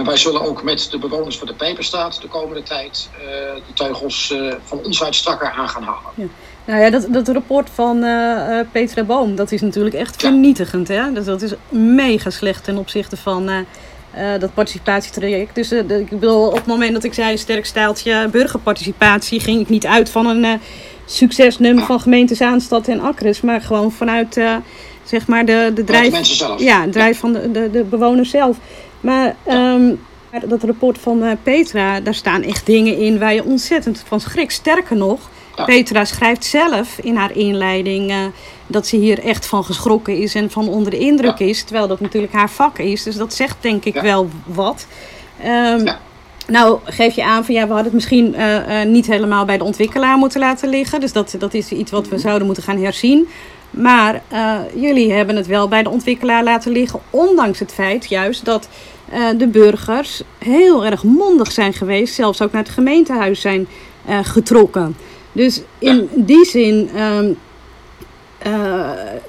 En 0.00 0.06
wij 0.06 0.16
zullen 0.16 0.42
ook 0.42 0.62
met 0.62 0.88
de 0.90 0.98
bewoners 0.98 1.38
van 1.38 1.46
de 1.46 1.54
Peperstraat 1.54 2.20
de 2.20 2.28
komende 2.28 2.62
tijd 2.62 3.08
uh, 3.12 3.20
de 3.66 3.72
teugels 3.74 4.30
uh, 4.30 4.54
van 4.64 4.80
ons 4.84 5.02
uit 5.02 5.14
strakker 5.14 5.50
aan 5.50 5.68
gaan 5.68 5.82
halen. 5.82 6.10
Ja. 6.14 6.24
Nou 6.64 6.80
ja, 6.80 6.90
dat, 6.90 7.06
dat 7.08 7.28
rapport 7.28 7.70
van 7.74 8.04
uh, 8.04 8.60
Petra 8.72 9.04
Boom, 9.04 9.36
dat 9.36 9.52
is 9.52 9.60
natuurlijk 9.60 9.94
echt 9.94 10.16
vernietigend. 10.20 10.88
Hè? 10.88 11.12
Dus 11.12 11.24
dat 11.24 11.42
is 11.42 11.52
mega 11.68 12.30
slecht 12.30 12.64
ten 12.64 12.76
opzichte 12.76 13.16
van 13.16 13.50
dat 14.38 14.54
participatietraject. 14.54 15.54
Dus 15.54 15.68
de, 15.68 16.00
ik 16.00 16.08
bedoel, 16.08 16.46
op 16.46 16.54
het 16.54 16.66
moment 16.66 16.92
dat 16.92 17.04
ik 17.04 17.14
zei 17.14 17.38
sterk 17.38 17.66
stijltje 17.66 18.28
burgerparticipatie, 18.30 19.40
ging 19.40 19.60
ik 19.60 19.68
niet 19.68 19.86
uit 19.86 20.10
van 20.10 20.26
een 20.26 20.60
succesnummer 21.06 21.84
van 21.84 22.00
gemeente 22.00 22.34
Zaanstad 22.34 22.88
en 22.88 23.00
Akres, 23.00 23.40
maar 23.40 23.60
gewoon 23.60 23.92
vanuit 23.92 24.40
zeg 25.04 25.26
maar 25.26 25.44
de, 25.44 25.70
de 25.74 25.84
drijf, 25.84 26.14
de 26.14 26.24
zelf. 26.24 26.60
Ja, 26.60 26.88
drijf 26.88 27.18
van 27.18 27.32
de, 27.32 27.50
de, 27.50 27.70
de 27.70 27.84
bewoners 27.84 28.30
zelf. 28.30 28.56
Maar 29.00 29.36
um, 29.48 30.00
dat 30.46 30.62
rapport 30.62 30.98
van 30.98 31.22
uh, 31.22 31.30
Petra, 31.42 32.00
daar 32.00 32.14
staan 32.14 32.42
echt 32.42 32.66
dingen 32.66 32.96
in 32.96 33.18
waar 33.18 33.34
je 33.34 33.44
ontzettend 33.44 34.02
van 34.06 34.20
schrikt. 34.20 34.52
Sterker 34.52 34.96
nog, 34.96 35.30
ja. 35.56 35.64
Petra 35.64 36.04
schrijft 36.04 36.44
zelf 36.44 36.98
in 36.98 37.16
haar 37.16 37.36
inleiding 37.36 38.10
uh, 38.10 38.16
dat 38.66 38.86
ze 38.86 38.96
hier 38.96 39.18
echt 39.18 39.46
van 39.46 39.64
geschrokken 39.64 40.16
is 40.16 40.34
en 40.34 40.50
van 40.50 40.68
onder 40.68 40.90
de 40.90 40.98
indruk 40.98 41.38
ja. 41.38 41.46
is. 41.46 41.62
Terwijl 41.62 41.88
dat 41.88 42.00
natuurlijk 42.00 42.32
haar 42.32 42.50
vak 42.50 42.78
is. 42.78 43.02
Dus 43.02 43.16
dat 43.16 43.34
zegt 43.34 43.56
denk 43.60 43.84
ik 43.84 43.94
ja. 43.94 44.02
wel 44.02 44.28
wat. 44.44 44.86
Um, 45.46 45.88
nou, 46.46 46.78
geef 46.84 47.14
je 47.14 47.24
aan 47.24 47.44
van 47.44 47.54
ja, 47.54 47.60
we 47.60 47.66
hadden 47.66 47.84
het 47.84 47.94
misschien 47.94 48.34
uh, 48.34 48.82
niet 48.82 49.06
helemaal 49.06 49.44
bij 49.44 49.58
de 49.58 49.64
ontwikkelaar 49.64 50.16
moeten 50.16 50.40
laten 50.40 50.68
liggen. 50.68 51.00
Dus 51.00 51.12
dat, 51.12 51.34
dat 51.38 51.54
is 51.54 51.72
iets 51.72 51.90
wat 51.90 52.08
we 52.08 52.18
zouden 52.18 52.46
moeten 52.46 52.64
gaan 52.64 52.82
herzien. 52.82 53.28
Maar 53.70 54.22
uh, 54.32 54.58
jullie 54.74 55.12
hebben 55.12 55.36
het 55.36 55.46
wel 55.46 55.68
bij 55.68 55.82
de 55.82 55.90
ontwikkelaar 55.90 56.44
laten 56.44 56.72
liggen, 56.72 57.00
ondanks 57.10 57.58
het 57.58 57.72
feit 57.72 58.08
juist 58.08 58.44
dat 58.44 58.68
uh, 59.12 59.28
de 59.38 59.46
burgers 59.46 60.22
heel 60.38 60.84
erg 60.84 61.02
mondig 61.02 61.52
zijn 61.52 61.72
geweest, 61.72 62.14
zelfs 62.14 62.42
ook 62.42 62.52
naar 62.52 62.62
het 62.62 62.72
gemeentehuis 62.72 63.40
zijn 63.40 63.66
uh, 64.08 64.18
getrokken. 64.22 64.96
Dus 65.32 65.62
in 65.78 66.08
die 66.14 66.44
zin 66.44 66.90
um, 66.98 67.38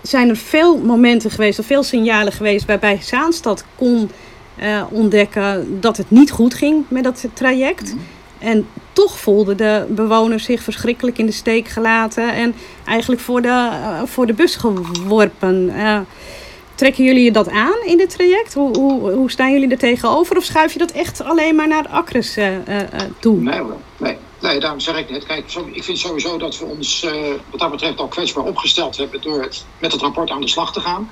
zijn 0.02 0.30
er 0.30 0.38
veel 0.38 0.78
momenten 0.78 1.32
geweest, 1.32 1.60
of 1.60 1.66
veel 1.66 1.84
signalen 1.84 2.34
geweest, 2.34 2.66
waarbij 2.66 3.00
Zaanstad 3.02 3.66
kon 3.76 4.12
ontdekken 4.90 5.78
dat 5.80 5.98
het 5.98 6.10
niet 6.12 6.32
goed 6.32 6.54
ging 6.54 6.86
met 6.88 7.04
dat 7.04 7.26
traject. 7.34 7.94
Mm. 7.94 8.00
En 8.42 8.68
toch 8.94 9.20
voelden 9.20 9.58
de 9.58 9.86
bewoners 9.90 10.44
zich 10.44 10.62
verschrikkelijk 10.64 11.18
in 11.18 11.26
de 11.26 11.32
steek 11.32 11.68
gelaten 11.68 12.34
en 12.34 12.56
eigenlijk 12.86 13.22
voor 13.22 13.42
de, 13.42 13.48
uh, 13.48 14.02
voor 14.06 14.26
de 14.26 14.34
bus 14.34 14.56
geworpen. 14.56 15.72
Uh, 15.76 16.00
trekken 16.76 17.04
jullie 17.04 17.32
dat 17.32 17.50
aan 17.50 17.78
in 17.86 17.98
dit 17.98 18.10
traject? 18.10 18.54
Hoe, 18.54 18.78
hoe, 18.78 19.12
hoe 19.12 19.32
staan 19.32 19.52
jullie 19.52 19.70
er 19.70 19.78
tegenover? 19.78 20.38
Of 20.38 20.44
schuif 20.44 20.74
je 20.74 20.80
dat 20.80 20.92
echt 20.92 21.24
alleen 21.24 21.56
maar 21.56 21.68
naar 21.68 21.88
Acres 21.88 22.38
uh, 22.38 22.48
toe? 23.20 23.38
Nee, 23.38 23.62
nee. 23.98 24.18
Nee, 24.40 24.60
daarom 24.60 24.80
zeg 24.80 24.98
ik 24.98 25.10
net. 25.10 25.26
Kijk, 25.26 25.54
ik 25.72 25.84
vind 25.84 25.98
sowieso 25.98 26.38
dat 26.38 26.58
we 26.58 26.66
ons 26.66 27.06
wat 27.50 27.60
dat 27.60 27.72
betreft 27.72 28.00
al 28.00 28.08
kwetsbaar 28.08 28.44
opgesteld 28.44 28.98
hebben 28.98 29.22
door 29.22 29.42
het, 29.42 29.66
met 29.80 29.92
het 29.92 30.02
rapport 30.02 30.30
aan 30.30 30.42
de 30.42 30.48
slag 30.48 30.74
te 30.74 30.80
gaan. 30.80 31.10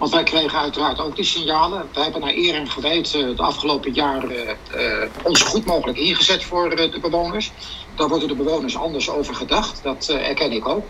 Want 0.00 0.12
wij 0.12 0.22
kregen 0.22 0.58
uiteraard 0.58 1.00
ook 1.00 1.16
die 1.16 1.24
signalen. 1.24 1.88
Wij 1.92 2.02
hebben 2.02 2.20
naar 2.20 2.34
eer 2.34 2.54
en 2.54 2.70
geweten 2.70 3.36
de 3.36 3.42
afgelopen 3.42 3.92
jaren 3.92 4.56
uh, 4.76 5.02
ons 5.22 5.42
goed 5.42 5.64
mogelijk 5.64 5.98
ingezet 5.98 6.44
voor 6.44 6.70
de 6.76 6.98
bewoners. 7.00 7.52
Daar 7.94 8.08
worden 8.08 8.28
de 8.28 8.34
bewoners 8.34 8.76
anders 8.76 9.10
over 9.10 9.34
gedacht. 9.34 9.82
Dat 9.82 10.08
erken 10.08 10.52
ik 10.52 10.68
ook. 10.68 10.86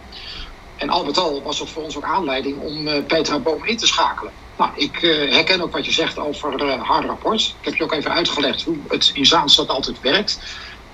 En 0.76 0.90
al 0.90 1.05
met 1.05 1.19
al 1.19 1.43
was 1.43 1.59
het 1.59 1.71
voor 1.71 1.83
ons 1.83 1.97
ook 1.97 2.05
aanleiding 2.05 2.61
om 2.61 3.05
Petra 3.07 3.38
Boom 3.38 3.64
in 3.64 3.76
te 3.76 3.87
schakelen. 3.87 4.33
Nou, 4.59 4.71
ik 4.75 4.99
herken 5.31 5.61
ook 5.61 5.73
wat 5.73 5.85
je 5.85 5.93
zegt 5.93 6.19
over 6.19 6.79
haar 6.87 7.05
rapport. 7.05 7.55
Ik 7.61 7.64
heb 7.64 7.75
je 7.75 7.85
ook 7.85 7.93
even 7.93 8.12
uitgelegd 8.12 8.62
hoe 8.62 8.76
het 8.88 9.11
in 9.14 9.26
Zaanstad 9.26 9.69
altijd 9.69 10.00
werkt. 10.00 10.38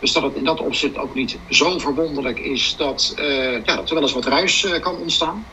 Dus 0.01 0.13
dat 0.13 0.23
het 0.23 0.35
in 0.35 0.45
dat 0.45 0.61
opzicht 0.61 0.99
ook 0.99 1.15
niet 1.15 1.37
zo 1.51 1.79
verwonderlijk 1.79 2.39
is 2.39 2.75
dat, 2.77 3.13
ja, 3.65 3.77
dat 3.77 3.89
er 3.89 3.95
wel 3.95 4.03
eens 4.03 4.13
wat 4.13 4.27
ruis 4.27 4.67
kan 4.81 4.97
ontstaan. 4.97 5.45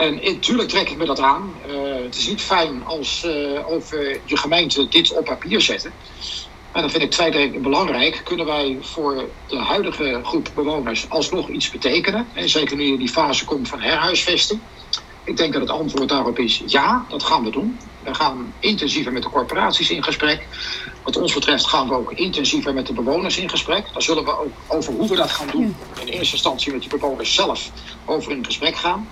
En 0.00 0.20
natuurlijk 0.22 0.68
trek 0.68 0.90
ik 0.90 0.96
me 0.96 1.04
dat 1.04 1.20
aan. 1.20 1.54
Uh, 1.68 2.02
het 2.04 2.16
is 2.16 2.28
niet 2.28 2.40
fijn 2.40 2.84
als 2.84 3.24
uh, 3.26 3.70
over 3.70 4.20
je 4.24 4.36
gemeente 4.36 4.88
dit 4.88 5.12
op 5.12 5.24
papier 5.24 5.60
zetten. 5.60 5.92
En 6.72 6.80
dan 6.80 6.90
vind 6.90 7.02
ik 7.02 7.10
twee 7.10 7.30
dingen 7.30 7.62
belangrijk. 7.62 8.20
Kunnen 8.24 8.46
wij 8.46 8.78
voor 8.80 9.28
de 9.48 9.58
huidige 9.58 10.20
groep 10.22 10.50
bewoners 10.54 11.08
alsnog 11.08 11.48
iets 11.48 11.70
betekenen? 11.70 12.26
En 12.32 12.48
zeker 12.48 12.76
nu 12.76 12.84
in 12.84 12.96
die 12.96 13.08
fase 13.08 13.44
komt 13.44 13.68
van 13.68 13.80
herhuisvesting. 13.80 14.60
Ik 15.24 15.36
denk 15.36 15.52
dat 15.52 15.62
het 15.62 15.70
antwoord 15.70 16.08
daarop 16.08 16.38
is 16.38 16.62
ja, 16.66 17.04
dat 17.08 17.22
gaan 17.22 17.44
we 17.44 17.50
doen. 17.50 17.78
We 18.02 18.14
gaan 18.14 18.52
intensiever 18.58 19.12
met 19.12 19.22
de 19.22 19.30
corporaties 19.30 19.90
in 19.90 20.02
gesprek. 20.02 20.46
Wat 21.02 21.16
ons 21.16 21.34
betreft 21.34 21.66
gaan 21.66 21.88
we 21.88 21.94
ook 21.94 22.12
intensiever 22.12 22.74
met 22.74 22.86
de 22.86 22.92
bewoners 22.92 23.38
in 23.38 23.50
gesprek. 23.50 23.86
Daar 23.92 24.02
zullen 24.02 24.24
we 24.24 24.38
ook 24.38 24.52
over 24.66 24.92
hoe 24.92 25.08
we 25.08 25.16
dat 25.16 25.30
gaan 25.30 25.48
doen. 25.52 25.76
In 26.04 26.06
eerste 26.06 26.34
instantie 26.34 26.72
met 26.72 26.82
de 26.82 26.88
bewoners 26.88 27.34
zelf 27.34 27.70
over 28.04 28.32
in 28.32 28.44
gesprek 28.44 28.76
gaan. 28.76 29.08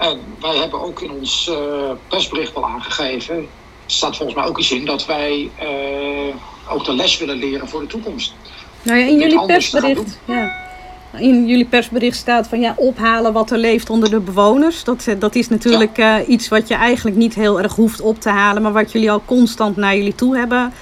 En 0.00 0.20
wij 0.40 0.56
hebben 0.56 0.80
ook 0.80 1.00
in 1.00 1.10
ons 1.10 1.50
uh, 1.50 1.90
persbericht 2.08 2.54
al 2.54 2.66
aangegeven, 2.66 3.36
er 3.36 3.44
staat 3.86 4.16
volgens 4.16 4.38
mij 4.38 4.46
ook 4.46 4.58
iets 4.58 4.70
in, 4.70 4.84
dat 4.84 5.06
wij 5.06 5.50
uh, 5.62 6.72
ook 6.72 6.84
de 6.84 6.94
les 6.94 7.18
willen 7.18 7.36
leren 7.36 7.68
voor 7.68 7.80
de 7.80 7.86
toekomst. 7.86 8.34
Nou 8.82 8.98
ja, 8.98 9.06
in 9.06 9.18
jullie 9.18 9.46
persbericht. 9.46 10.18
Ja. 10.24 10.68
In 11.12 11.46
jullie 11.46 11.64
persbericht 11.64 12.16
staat 12.16 12.48
van 12.48 12.60
ja, 12.60 12.74
ophalen 12.76 13.32
wat 13.32 13.50
er 13.50 13.58
leeft 13.58 13.90
onder 13.90 14.10
de 14.10 14.20
bewoners. 14.20 14.84
Dat, 14.84 15.06
eh, 15.06 15.14
dat 15.18 15.34
is 15.34 15.48
natuurlijk 15.48 15.96
ja. 15.96 16.20
uh, 16.20 16.28
iets 16.28 16.48
wat 16.48 16.68
je 16.68 16.74
eigenlijk 16.74 17.16
niet 17.16 17.34
heel 17.34 17.60
erg 17.60 17.74
hoeft 17.74 18.00
op 18.00 18.20
te 18.20 18.28
halen, 18.28 18.62
maar 18.62 18.72
wat 18.72 18.92
jullie 18.92 19.10
al 19.10 19.22
constant 19.24 19.76
naar 19.76 19.96
jullie 19.96 20.14
toe 20.14 20.36
hebben 20.36 20.72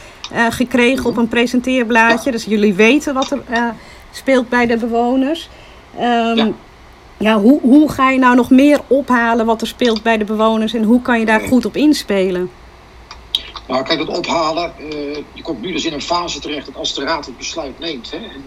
gekregen 0.50 1.06
op 1.06 1.16
een 1.16 1.28
presenteerblaadje. 1.28 2.24
Ja. 2.24 2.30
Dus 2.30 2.44
jullie 2.44 2.74
weten 2.74 3.14
wat 3.14 3.30
er 3.30 3.74
speelt 4.10 4.48
bij 4.48 4.66
de 4.66 4.76
bewoners. 4.76 5.48
Um, 5.96 6.36
ja 6.36 6.52
ja, 7.18 7.40
hoe, 7.40 7.60
hoe 7.60 7.92
ga 7.92 8.10
je 8.10 8.18
nou 8.18 8.36
nog 8.36 8.50
meer 8.50 8.80
ophalen 8.86 9.46
wat 9.46 9.60
er 9.60 9.66
speelt 9.66 10.02
bij 10.02 10.18
de 10.18 10.24
bewoners 10.24 10.74
en 10.74 10.82
hoe 10.82 11.02
kan 11.02 11.18
je 11.18 11.26
daar 11.26 11.40
goed 11.40 11.64
op 11.64 11.76
inspelen? 11.76 12.50
Nou, 13.66 13.84
kijk, 13.84 13.98
het 13.98 14.08
ophalen, 14.08 14.72
uh, 14.78 15.16
je 15.32 15.42
komt 15.42 15.60
nu 15.60 15.72
dus 15.72 15.84
in 15.84 15.92
een 15.92 16.02
fase 16.02 16.40
terecht 16.40 16.66
dat 16.66 16.76
als 16.76 16.94
de 16.94 17.04
raad 17.04 17.26
het 17.26 17.36
besluit 17.36 17.78
neemt. 17.78 18.10
Hè, 18.10 18.16
en 18.16 18.44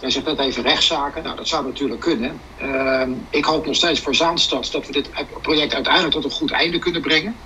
jij 0.00 0.10
zegt 0.10 0.26
net 0.26 0.38
even 0.38 0.62
rechtszaken, 0.62 1.22
nou 1.22 1.36
dat 1.36 1.48
zou 1.48 1.66
natuurlijk 1.66 2.00
kunnen. 2.00 2.40
Uh, 2.62 3.02
ik 3.30 3.44
hoop 3.44 3.66
nog 3.66 3.74
steeds 3.74 4.00
voor 4.00 4.14
Zaanstad 4.14 4.68
dat 4.72 4.86
we 4.86 4.92
dit 4.92 5.10
project 5.42 5.74
uiteindelijk 5.74 6.14
tot 6.14 6.24
een 6.24 6.30
goed 6.30 6.50
einde 6.50 6.78
kunnen 6.78 7.00
brengen. 7.00 7.36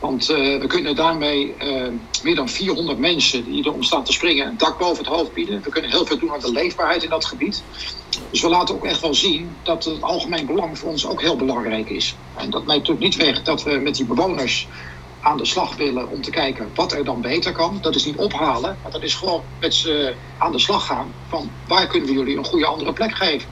Want 0.00 0.30
uh, 0.30 0.36
we 0.60 0.66
kunnen 0.66 0.94
daarmee 0.94 1.54
uh, 1.58 1.88
meer 2.22 2.34
dan 2.34 2.48
400 2.48 2.98
mensen 2.98 3.44
die 3.44 3.64
er 3.64 3.72
om 3.72 3.82
staan 3.82 4.04
te 4.04 4.12
springen 4.12 4.46
een 4.46 4.56
dak 4.56 4.78
boven 4.78 5.04
het 5.04 5.14
hoofd 5.14 5.32
bieden. 5.32 5.62
We 5.62 5.70
kunnen 5.70 5.90
heel 5.90 6.06
veel 6.06 6.18
doen 6.18 6.32
aan 6.32 6.40
de 6.40 6.52
leefbaarheid 6.52 7.02
in 7.02 7.10
dat 7.10 7.24
gebied. 7.24 7.64
Dus 8.30 8.40
we 8.40 8.48
laten 8.48 8.74
ook 8.74 8.84
echt 8.84 9.00
wel 9.00 9.14
zien 9.14 9.56
dat 9.62 9.84
het 9.84 10.02
algemeen 10.02 10.46
belang 10.46 10.78
voor 10.78 10.90
ons 10.90 11.06
ook 11.06 11.20
heel 11.20 11.36
belangrijk 11.36 11.90
is. 11.90 12.16
En 12.34 12.50
dat 12.50 12.66
neemt 12.66 12.88
natuurlijk 12.88 13.06
niet 13.06 13.26
weg 13.26 13.42
dat 13.42 13.62
we 13.62 13.70
met 13.70 13.94
die 13.94 14.06
bewoners 14.06 14.68
aan 15.20 15.36
de 15.36 15.44
slag 15.44 15.76
willen 15.76 16.08
om 16.08 16.22
te 16.22 16.30
kijken 16.30 16.70
wat 16.74 16.92
er 16.92 17.04
dan 17.04 17.20
beter 17.20 17.52
kan. 17.52 17.78
Dat 17.80 17.94
is 17.94 18.04
niet 18.04 18.16
ophalen, 18.16 18.78
maar 18.82 18.92
dat 18.92 19.02
is 19.02 19.14
gewoon 19.14 19.42
met 19.60 19.74
ze 19.74 20.14
aan 20.38 20.52
de 20.52 20.58
slag 20.58 20.86
gaan 20.86 21.12
van 21.28 21.50
waar 21.66 21.86
kunnen 21.86 22.08
we 22.08 22.14
jullie 22.14 22.36
een 22.36 22.44
goede 22.44 22.66
andere 22.66 22.92
plek 22.92 23.14
geven. 23.14 23.48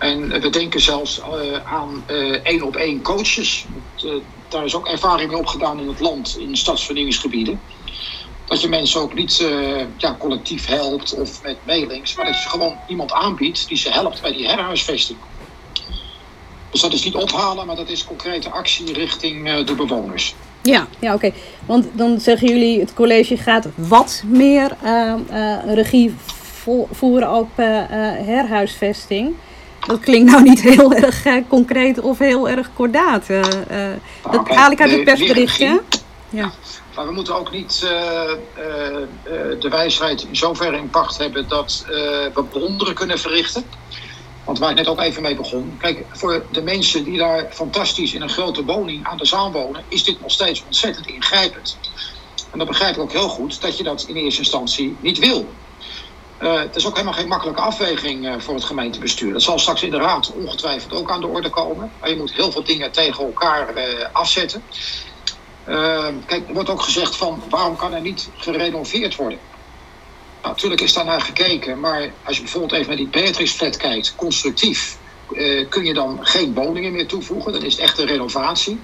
En 0.00 0.40
we 0.40 0.50
denken 0.50 0.80
zelfs 0.80 1.18
uh, 1.18 1.72
aan 1.72 2.04
uh, 2.10 2.38
één 2.42 2.62
op 2.62 2.76
één 2.76 3.02
coaches. 3.02 3.64
Uh, 4.04 4.12
daar 4.48 4.64
is 4.64 4.74
ook 4.74 4.86
ervaring 4.86 5.30
mee 5.30 5.38
opgedaan 5.38 5.80
in 5.80 5.88
het 5.88 6.00
land, 6.00 6.36
in 6.38 6.56
stadsvernieuwingsgebieden. 6.56 7.60
Dat 8.44 8.60
je 8.60 8.68
mensen 8.68 9.00
ook 9.00 9.14
niet 9.14 9.48
ja, 9.96 10.16
collectief 10.18 10.66
helpt 10.66 11.14
of 11.14 11.42
met 11.42 11.56
mailings, 11.66 12.14
maar 12.14 12.24
dat 12.24 12.42
je 12.42 12.48
gewoon 12.48 12.76
iemand 12.88 13.12
aanbiedt 13.12 13.68
die 13.68 13.76
ze 13.76 13.90
helpt 13.90 14.22
bij 14.22 14.32
die 14.32 14.48
herhuisvesting. 14.48 15.18
Dus 16.70 16.80
dat 16.80 16.92
is 16.92 17.04
niet 17.04 17.14
ophalen, 17.14 17.66
maar 17.66 17.76
dat 17.76 17.88
is 17.88 18.04
concrete 18.04 18.50
actie 18.50 18.92
richting 18.92 19.64
de 19.64 19.74
bewoners. 19.74 20.34
Ja, 20.62 20.86
ja 20.98 21.14
oké. 21.14 21.32
Want 21.66 21.86
dan 21.92 22.20
zeggen 22.20 22.48
jullie, 22.48 22.80
het 22.80 22.94
college 22.94 23.36
gaat 23.36 23.68
wat 23.74 24.22
meer 24.26 24.76
regie 25.64 26.14
voeren 26.90 27.34
op 27.34 27.48
herhuisvesting 27.56 29.34
dat 29.86 30.00
klinkt 30.00 30.30
nou 30.30 30.42
niet 30.42 30.60
heel 30.60 30.92
erg 31.04 31.26
uh, 31.26 31.34
concreet 31.48 32.00
of 32.00 32.18
heel 32.18 32.48
erg 32.48 32.70
kordaat. 32.74 33.28
Uh, 33.28 33.38
uh, 33.38 33.44
dat 34.22 34.40
okay, 34.40 34.56
haal 34.56 34.70
ik 34.70 34.80
uit 34.80 34.90
het 34.90 35.04
persbericht, 35.04 35.56
Ja. 36.30 36.52
Maar 36.94 37.06
we 37.06 37.12
moeten 37.12 37.36
ook 37.36 37.50
niet 37.50 37.80
de 39.60 39.68
wijsheid 39.70 40.22
in 40.22 40.36
zoverre 40.36 40.76
in 40.76 40.90
pacht 40.90 41.18
hebben 41.18 41.48
dat 41.48 41.84
we 42.34 42.44
wonderen 42.52 42.94
kunnen 42.94 43.18
verrichten. 43.18 43.64
Want 44.44 44.58
waar 44.58 44.70
ik 44.70 44.76
net 44.76 44.86
ook 44.86 45.00
even 45.00 45.22
mee 45.22 45.36
begon. 45.36 45.76
Kijk, 45.78 46.04
voor 46.12 46.44
de 46.50 46.62
mensen 46.62 47.04
die 47.04 47.18
daar 47.18 47.46
fantastisch 47.50 48.14
in 48.14 48.22
een 48.22 48.28
grote 48.28 48.64
woning 48.64 49.06
aan 49.06 49.18
de 49.18 49.26
Zaan 49.26 49.52
wonen, 49.52 49.84
is 49.88 50.04
dit 50.04 50.20
nog 50.20 50.30
steeds 50.30 50.62
ontzettend 50.66 51.06
ingrijpend. 51.06 51.78
En 52.52 52.58
dan 52.58 52.66
begrijp 52.66 52.94
ik 52.94 53.00
ook 53.00 53.12
heel 53.12 53.28
goed 53.28 53.60
dat 53.60 53.76
je 53.76 53.82
dat 53.82 54.04
in 54.08 54.14
eerste 54.14 54.40
instantie 54.40 54.96
niet 55.00 55.18
wil. 55.18 55.48
Uh, 56.42 56.58
het 56.58 56.76
is 56.76 56.86
ook 56.86 56.92
helemaal 56.92 57.14
geen 57.14 57.28
makkelijke 57.28 57.60
afweging 57.60 58.24
uh, 58.24 58.34
voor 58.38 58.54
het 58.54 58.64
gemeentebestuur. 58.64 59.32
Dat 59.32 59.42
zal 59.42 59.58
straks 59.58 59.82
in 59.82 59.90
de 59.90 59.96
raad 59.96 60.32
ongetwijfeld 60.32 60.92
ook 60.92 61.10
aan 61.10 61.20
de 61.20 61.26
orde 61.26 61.50
komen. 61.50 61.92
Maar 62.00 62.10
je 62.10 62.16
moet 62.16 62.32
heel 62.32 62.52
veel 62.52 62.64
dingen 62.64 62.90
tegen 62.90 63.24
elkaar 63.24 63.76
uh, 63.76 63.82
afzetten. 64.12 64.62
kijk, 66.26 66.48
er 66.48 66.54
wordt 66.54 66.70
ook 66.70 66.82
gezegd 66.82 67.16
van 67.16 67.42
waarom 67.48 67.76
kan 67.76 67.92
er 67.92 68.00
niet 68.00 68.28
gerenoveerd 68.36 69.16
worden? 69.16 69.38
Nou, 70.42 70.54
natuurlijk 70.54 70.80
is 70.80 70.92
daar 70.92 71.04
naar 71.04 71.20
gekeken, 71.20 71.80
maar 71.80 72.12
als 72.22 72.36
je 72.36 72.42
bijvoorbeeld 72.42 72.72
even 72.72 72.86
naar 72.86 72.96
die 72.96 73.08
Beatrix 73.08 73.52
flat 73.52 73.76
kijkt, 73.76 74.14
constructief, 74.16 74.98
kun 75.68 75.84
je 75.84 75.94
dan 75.94 76.18
geen 76.22 76.54
woningen 76.54 76.92
meer 76.92 77.06
toevoegen. 77.06 77.52
Dan 77.52 77.62
is 77.62 77.72
het 77.72 77.82
echt 77.82 77.98
een 77.98 78.06
renovatie. 78.06 78.80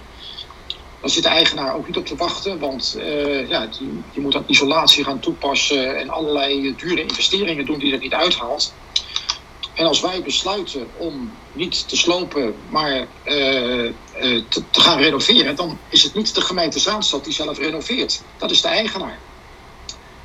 Dan 1.07 1.15
zit 1.15 1.25
de 1.25 1.31
eigenaar 1.31 1.75
ook 1.75 1.87
niet 1.87 1.97
op 1.97 2.07
te 2.07 2.17
wachten, 2.17 2.59
want 2.59 2.97
uh, 2.99 3.49
ja, 3.49 3.67
die, 4.13 4.23
moet 4.23 4.33
dan 4.33 4.45
isolatie 4.47 5.05
gaan 5.05 5.21
toepassen 5.21 5.99
en 5.99 6.11
allerlei 6.11 6.75
dure 6.77 7.01
investeringen 7.01 7.67
doen 7.67 7.79
die 7.79 7.93
er 7.93 7.99
niet 7.99 8.13
uithaalt. 8.13 8.73
En 9.75 9.87
als 9.87 10.01
wij 10.01 10.23
besluiten 10.23 10.87
om 10.97 11.33
niet 11.53 11.89
te 11.89 11.97
slopen, 11.97 12.55
maar 12.69 13.07
te, 13.25 13.93
te, 14.71 14.81
gaan 14.81 14.99
renoveren, 14.99 15.57
dan 15.57 15.79
is 15.89 16.03
het 16.03 16.15
niet 16.15 16.35
de 16.35 16.41
gemeente 16.41 16.79
Zaanstad 16.79 17.25
die 17.25 17.33
zelf 17.33 17.59
renoveert. 17.59 18.23
Dat 18.37 18.51
is 18.51 18.63
de 18.63 18.69
eigenaar. 18.69 19.19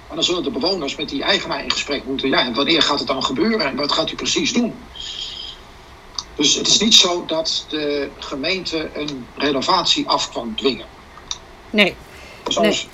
Maar 0.08 0.16
dan 0.16 0.24
zullen 0.24 0.44
de 0.44 0.52
bewoners 0.52 0.96
met 0.96 1.10
die 1.10 1.24
eigenaar 1.24 1.64
in 1.64 1.72
gesprek 1.72 2.06
moeten. 2.06 2.30
Ja, 2.30 2.46
en 2.46 2.54
wanneer 2.54 2.82
gaat 2.82 3.00
het 3.00 3.08
dan 3.08 3.24
gebeuren 3.24 3.66
en 3.66 3.76
wat 3.76 3.92
gaat 3.92 4.12
u 4.12 4.16
precies 4.16 4.54
doen? 4.54 4.74
Dus 6.36 6.56
het 6.56 6.68
is 6.68 6.80
niet 6.80 6.94
zo 6.94 7.24
dat 7.28 7.66
de 7.70 8.10
gemeente 8.20 8.90
een 8.94 9.26
renovatie 9.36 10.10
af 10.10 10.32
kan 10.34 10.54
dwingen. 10.56 10.86
Nee. 11.70 11.96
nee. 12.62 12.88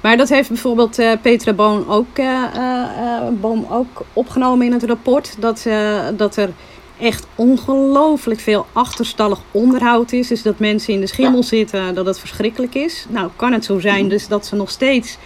Maar 0.00 0.16
dat 0.16 0.28
heeft 0.28 0.48
bijvoorbeeld 0.48 0.98
uh, 0.98 1.12
Petra 1.22 1.52
Boom 1.52 1.84
ook, 1.88 2.18
uh, 2.18 2.42
uh, 2.56 3.28
Boom 3.30 3.66
ook 3.70 4.04
opgenomen 4.12 4.66
in 4.66 4.72
het 4.72 4.84
rapport. 4.84 5.34
Dat, 5.38 5.66
dat 6.16 6.36
er 6.36 6.52
echt 7.00 7.26
ongelooflijk 7.34 8.40
veel 8.40 8.66
achterstallig 8.72 9.38
onderhoud 9.50 10.12
is. 10.12 10.28
Dus 10.28 10.42
dat 10.42 10.58
mensen 10.58 10.94
in 10.94 11.00
de 11.00 11.06
schimmel 11.06 11.40
ja. 11.40 11.46
zitten, 11.46 11.94
dat 11.94 12.06
het 12.06 12.18
verschrikkelijk 12.18 12.74
is. 12.74 13.06
Nou, 13.08 13.30
kan 13.36 13.52
het 13.52 13.64
zo 13.64 13.78
zijn 13.78 14.08
dus 14.08 14.28
dat 14.28 14.46
ze 14.46 14.54
nog 14.54 14.70
steeds 14.70 15.16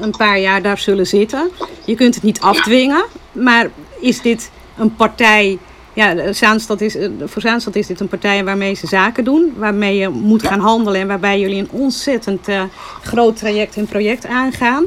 een 0.00 0.14
paar 0.16 0.38
jaar 0.38 0.62
daar 0.62 0.78
zullen 0.78 1.06
zitten. 1.06 1.50
Je 1.84 1.94
kunt 1.94 2.14
het 2.14 2.24
niet 2.24 2.40
afdwingen. 2.40 3.04
Maar 3.32 3.70
is 4.00 4.20
dit 4.20 4.50
een 4.78 4.94
partij 4.94 5.58
ja, 5.94 6.32
Zaanstad 6.32 6.80
is, 6.80 6.96
eh, 6.96 7.08
voor 7.24 7.42
Zaanstad 7.42 7.76
is 7.76 7.86
dit 7.86 8.00
een 8.00 8.08
partij 8.08 8.44
waarmee 8.44 8.74
ze 8.74 8.86
zaken 8.86 9.24
doen. 9.24 9.52
Waarmee 9.56 9.96
je 9.96 10.08
moet 10.08 10.46
gaan 10.46 10.60
handelen 10.60 11.00
en 11.00 11.06
waarbij 11.06 11.40
jullie 11.40 11.58
een 11.58 11.70
ontzettend 11.70 12.48
uh, 12.48 12.62
groot 13.02 13.36
traject 13.36 13.76
en 13.76 13.86
project 13.86 14.26
aangaan. 14.26 14.86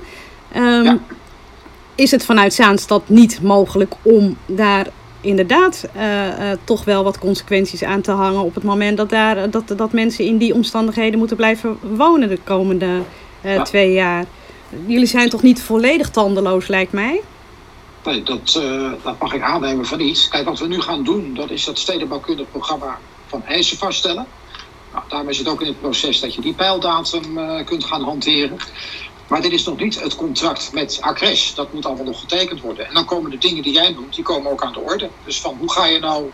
Um, 0.55 0.83
ja. 0.83 0.97
Is 1.95 2.11
het 2.11 2.25
vanuit 2.25 2.53
Zaanstad 2.53 3.09
niet 3.09 3.41
mogelijk 3.41 3.93
om 4.01 4.37
daar 4.45 4.87
inderdaad 5.21 5.87
uh, 5.95 6.03
uh, 6.03 6.31
toch 6.63 6.85
wel 6.85 7.03
wat 7.03 7.19
consequenties 7.19 7.83
aan 7.83 8.01
te 8.01 8.11
hangen 8.11 8.41
op 8.41 8.55
het 8.55 8.63
moment 8.63 8.97
dat, 8.97 9.09
daar, 9.09 9.49
dat, 9.49 9.73
dat 9.77 9.91
mensen 9.91 10.25
in 10.25 10.37
die 10.37 10.53
omstandigheden 10.53 11.19
moeten 11.19 11.37
blijven 11.37 11.77
wonen 11.95 12.29
de 12.29 12.39
komende 12.43 12.87
ja. 13.41 13.63
twee 13.63 13.93
jaar? 13.93 14.25
Jullie 14.85 15.05
zijn 15.05 15.29
toch 15.29 15.41
niet 15.41 15.61
volledig 15.61 16.09
tandeloos, 16.09 16.67
lijkt 16.67 16.91
mij? 16.91 17.21
Nee, 18.07 18.23
dat, 18.23 18.55
uh, 18.57 18.91
dat 19.03 19.19
mag 19.19 19.33
ik 19.33 19.41
aannemen 19.41 19.85
van 19.85 19.99
iets. 19.99 20.27
Kijk, 20.27 20.45
wat 20.45 20.59
we 20.59 20.67
nu 20.67 20.81
gaan 20.81 21.03
doen, 21.03 21.33
dat 21.33 21.49
is 21.49 21.65
dat 21.65 21.79
stedenbouwkundig 21.79 22.51
programma 22.51 22.99
van 23.25 23.45
eisen 23.45 23.77
vaststellen. 23.77 24.27
Nou, 24.93 25.03
daarmee 25.07 25.33
zit 25.33 25.47
ook 25.47 25.61
in 25.61 25.67
het 25.67 25.79
proces 25.81 26.19
dat 26.19 26.33
je 26.33 26.41
die 26.41 26.53
pijldatum 26.53 27.37
uh, 27.37 27.65
kunt 27.65 27.85
gaan 27.85 28.03
hanteren. 28.03 28.57
Maar 29.27 29.41
dit 29.41 29.51
is 29.51 29.63
nog 29.63 29.77
niet 29.77 30.01
het 30.01 30.15
contract 30.15 30.73
met 30.73 30.97
Acres. 31.01 31.55
Dat 31.55 31.73
moet 31.73 31.85
allemaal 31.85 32.05
nog 32.05 32.19
getekend 32.19 32.61
worden. 32.61 32.87
En 32.87 32.93
dan 32.93 33.05
komen 33.05 33.31
de 33.31 33.37
dingen 33.37 33.63
die 33.63 33.73
jij 33.73 33.91
noemt, 33.91 34.15
die 34.15 34.23
komen 34.23 34.51
ook 34.51 34.63
aan 34.63 34.73
de 34.73 34.79
orde. 34.79 35.09
Dus 35.25 35.41
van 35.41 35.55
hoe 35.59 35.71
ga 35.71 35.85
je 35.85 35.99
nou 35.99 36.31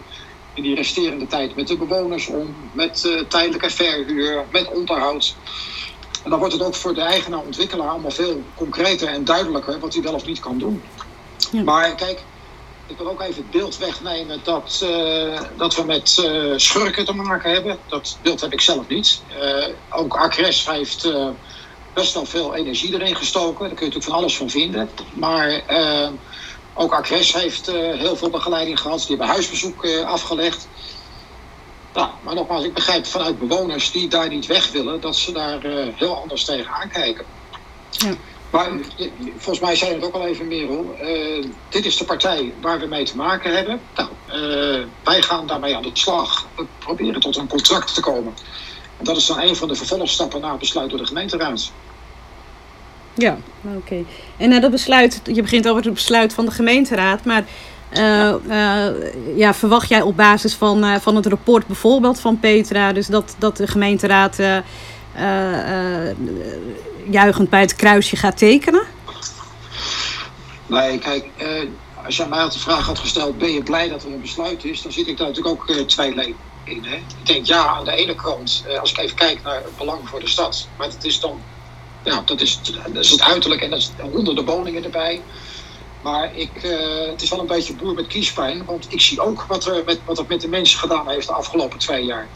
in 0.54 0.64
die 0.64 0.76
resterende 0.76 1.28
tijd 1.28 1.56
met 1.56 1.68
de 1.68 1.78
bewoners 1.78 2.28
om, 2.28 2.56
met 2.72 3.04
uh, 3.06 3.22
tijdelijke 3.22 3.70
verhuur, 3.70 4.46
met 4.52 4.72
onderhoud. 4.72 5.36
En 6.24 6.30
dan 6.30 6.40
wordt 6.40 6.54
het 6.54 6.64
ook 6.64 6.76
voor 6.76 6.94
de 6.94 7.02
eigenaar-ontwikkelaar 7.02 7.90
allemaal 7.90 8.12
veel 8.12 8.42
concreter 8.56 9.08
en 9.08 9.26
duidelijker 9.26 9.80
wat 9.80 9.94
hij 9.94 10.04
wel 10.04 10.14
of 10.14 10.26
niet 10.26 10.40
kan 10.40 10.58
doen. 10.58 10.82
Ja. 11.52 11.64
Maar 11.64 11.96
kijk, 11.96 12.24
ik 12.88 12.98
wil 12.98 13.10
ook 13.10 13.22
even 13.22 13.36
het 13.36 13.52
beeld 13.52 13.78
wegnemen 13.78 14.40
dat, 14.44 14.82
uh, 14.84 15.42
dat 15.58 15.76
we 15.76 15.84
met 15.84 16.18
uh, 16.26 16.54
schurken 16.58 17.06
te 17.06 17.14
maken 17.14 17.52
hebben. 17.52 17.78
Dat 17.88 18.18
beeld 18.22 18.42
heb 18.42 18.54
ik 18.54 18.62
zelf 18.62 18.88
niet. 18.88 19.22
ook 19.90 20.16
Acres 20.16 20.68
heeft 20.70 21.14
best 21.94 22.14
wel 22.14 22.26
veel 22.26 22.56
energie 22.56 22.94
erin 22.94 23.16
gestoken. 23.16 23.60
Daar 23.60 23.78
kun 23.78 23.86
je 23.86 23.92
natuurlijk 23.92 24.04
van 24.04 24.14
alles 24.14 24.38
van 24.38 24.50
vinden. 24.50 24.90
Maar 25.14 25.62
ook 26.74 26.94
Acres 26.94 27.34
heeft 27.34 27.66
heel 27.72 28.16
veel 28.16 28.30
begeleiding 28.30 28.80
gehad. 28.80 29.00
Die 29.00 29.08
hebben 29.08 29.28
huisbezoek 29.28 29.88
afgelegd. 30.06 30.68
Nou, 31.94 32.10
maar 32.22 32.36
nogmaals, 32.36 32.64
ik 32.64 32.74
begrijp 32.74 33.06
vanuit 33.06 33.40
bewoners 33.40 33.92
die 33.92 34.08
daar 34.08 34.30
niet 34.30 34.46
weg 34.46 34.72
willen, 34.72 35.02
dat 35.02 35.16
ze 35.16 35.32
daar 35.32 35.60
heel 35.96 36.18
anders 36.18 36.44
tegen 36.44 36.72
aankijken. 36.72 37.26
Ja. 37.90 38.14
Maar 38.54 38.70
volgens 39.38 39.60
mij 39.60 39.76
zei 39.76 39.94
het 39.94 40.04
ook 40.04 40.14
al 40.14 40.26
even, 40.26 40.48
Merel. 40.48 40.96
Uh, 41.02 41.46
dit 41.70 41.86
is 41.86 41.98
de 41.98 42.06
partij 42.06 42.54
waar 42.62 42.80
we 42.80 42.86
mee 42.86 43.06
te 43.06 43.16
maken 43.16 43.56
hebben. 43.56 43.80
Nou, 43.96 44.10
uh, 44.28 44.86
wij 45.04 45.22
gaan 45.22 45.48
daarmee 45.48 45.76
aan 45.76 45.82
de 45.82 45.90
slag. 45.94 46.48
We 46.56 46.66
proberen 46.78 47.22
tot 47.22 47.38
een 47.38 47.48
contract 47.48 47.94
te 47.94 48.02
komen. 48.02 48.34
En 48.98 49.06
dat 49.06 49.18
is 49.18 49.26
dan 49.26 49.42
een 49.42 49.56
van 49.56 49.68
de 49.68 49.76
vervolgstappen 49.76 50.42
na 50.42 50.50
het 50.50 50.60
besluit 50.60 50.90
door 50.90 51.00
de 51.00 51.06
gemeenteraad. 51.06 51.72
Ja, 53.14 53.38
oké. 53.78 54.04
En 54.38 54.50
na 54.50 54.60
dat 54.60 54.72
besluit, 54.72 55.22
je 55.24 55.42
begint 55.42 55.68
over 55.68 55.84
het 55.84 55.94
besluit 55.94 56.34
van 56.34 56.46
de 56.46 56.52
gemeenteraad, 56.52 57.26
maar 57.26 57.46
uh, 57.94 58.34
ja, 59.36 59.54
verwacht 59.54 59.90
jij 59.90 60.02
op 60.02 60.18
basis 60.18 60.54
van, 60.54 61.02
van 61.02 61.16
het 61.16 61.26
rapport 61.26 61.68
bijvoorbeeld 61.68 62.20
van 62.20 62.40
Petra, 62.40 62.94
dus 62.94 63.08
dat, 63.08 63.36
dat 63.38 63.58
de 63.58 63.68
gemeenteraad 63.68 64.40
juichend 67.10 67.50
bij 67.50 67.62
het 67.62 67.76
kruisje 67.76 68.16
gaat 68.16 68.38
tekenen? 68.38 68.84
Nee, 70.68 71.00
kijk, 71.00 71.30
als 72.06 72.18
jij 72.18 72.28
mij 72.28 72.50
de 72.50 72.60
vraag 72.60 72.86
had 72.86 73.00
gesteld, 73.00 73.38
ben 73.38 73.52
je 73.52 73.64
blij 73.64 73.90
dat 73.90 74.04
er 74.04 74.12
een 74.12 74.22
besluit 74.22 74.66
is, 74.66 74.82
dan 74.82 74.92
zit 74.92 75.08
ik 75.08 75.18
daar 75.18 75.28
natuurlijk 75.28 75.70
ook 75.70 75.88
twee 75.88 76.16
leden 76.16 76.36
in. 76.64 76.84
Hè? 76.84 76.96
Ik 76.96 77.26
denk 77.26 77.46
ja, 77.46 77.66
aan 77.66 77.86
de 77.86 77.96
ene 77.96 78.16
kant, 78.16 78.66
als 78.80 78.92
ik 78.92 78.98
even 78.98 79.16
kijk 79.16 79.44
naar 79.44 79.56
het 79.56 79.78
belang 79.78 80.10
voor 80.10 80.20
de 80.20 80.28
stad, 80.28 80.68
maar 80.78 80.88
het 80.88 81.04
is 81.04 81.20
dan, 81.20 81.42
ja, 82.04 82.22
dat 82.26 82.42
is, 82.42 82.60
dat 82.94 83.04
is 83.04 83.10
het 83.10 83.22
uiterlijk 83.22 83.62
en 83.62 83.70
dat 83.70 83.80
is 83.80 83.92
honderden 84.12 84.46
woningen 84.46 84.84
erbij. 84.84 85.22
Maar 86.02 86.36
ik, 86.36 86.50
het 87.12 87.22
is 87.22 87.30
wel 87.30 87.40
een 87.40 87.48
beetje 87.48 87.76
boer 87.76 87.94
met 87.94 88.08
kiespijn. 88.08 88.66
Want 88.66 88.86
ik 88.90 89.02
zie 89.02 89.22
ook 89.22 89.44
wat, 89.48 89.66
er 89.66 89.84
met, 89.86 90.00
wat 90.06 90.18
het 90.18 90.28
met 90.28 90.42
de 90.42 90.48
mensen 90.48 90.80
gedaan 90.80 91.10
heeft 91.10 91.28
de 91.28 91.34
afgelopen 91.34 91.80
twee 91.80 92.06
jaar. 92.06 92.28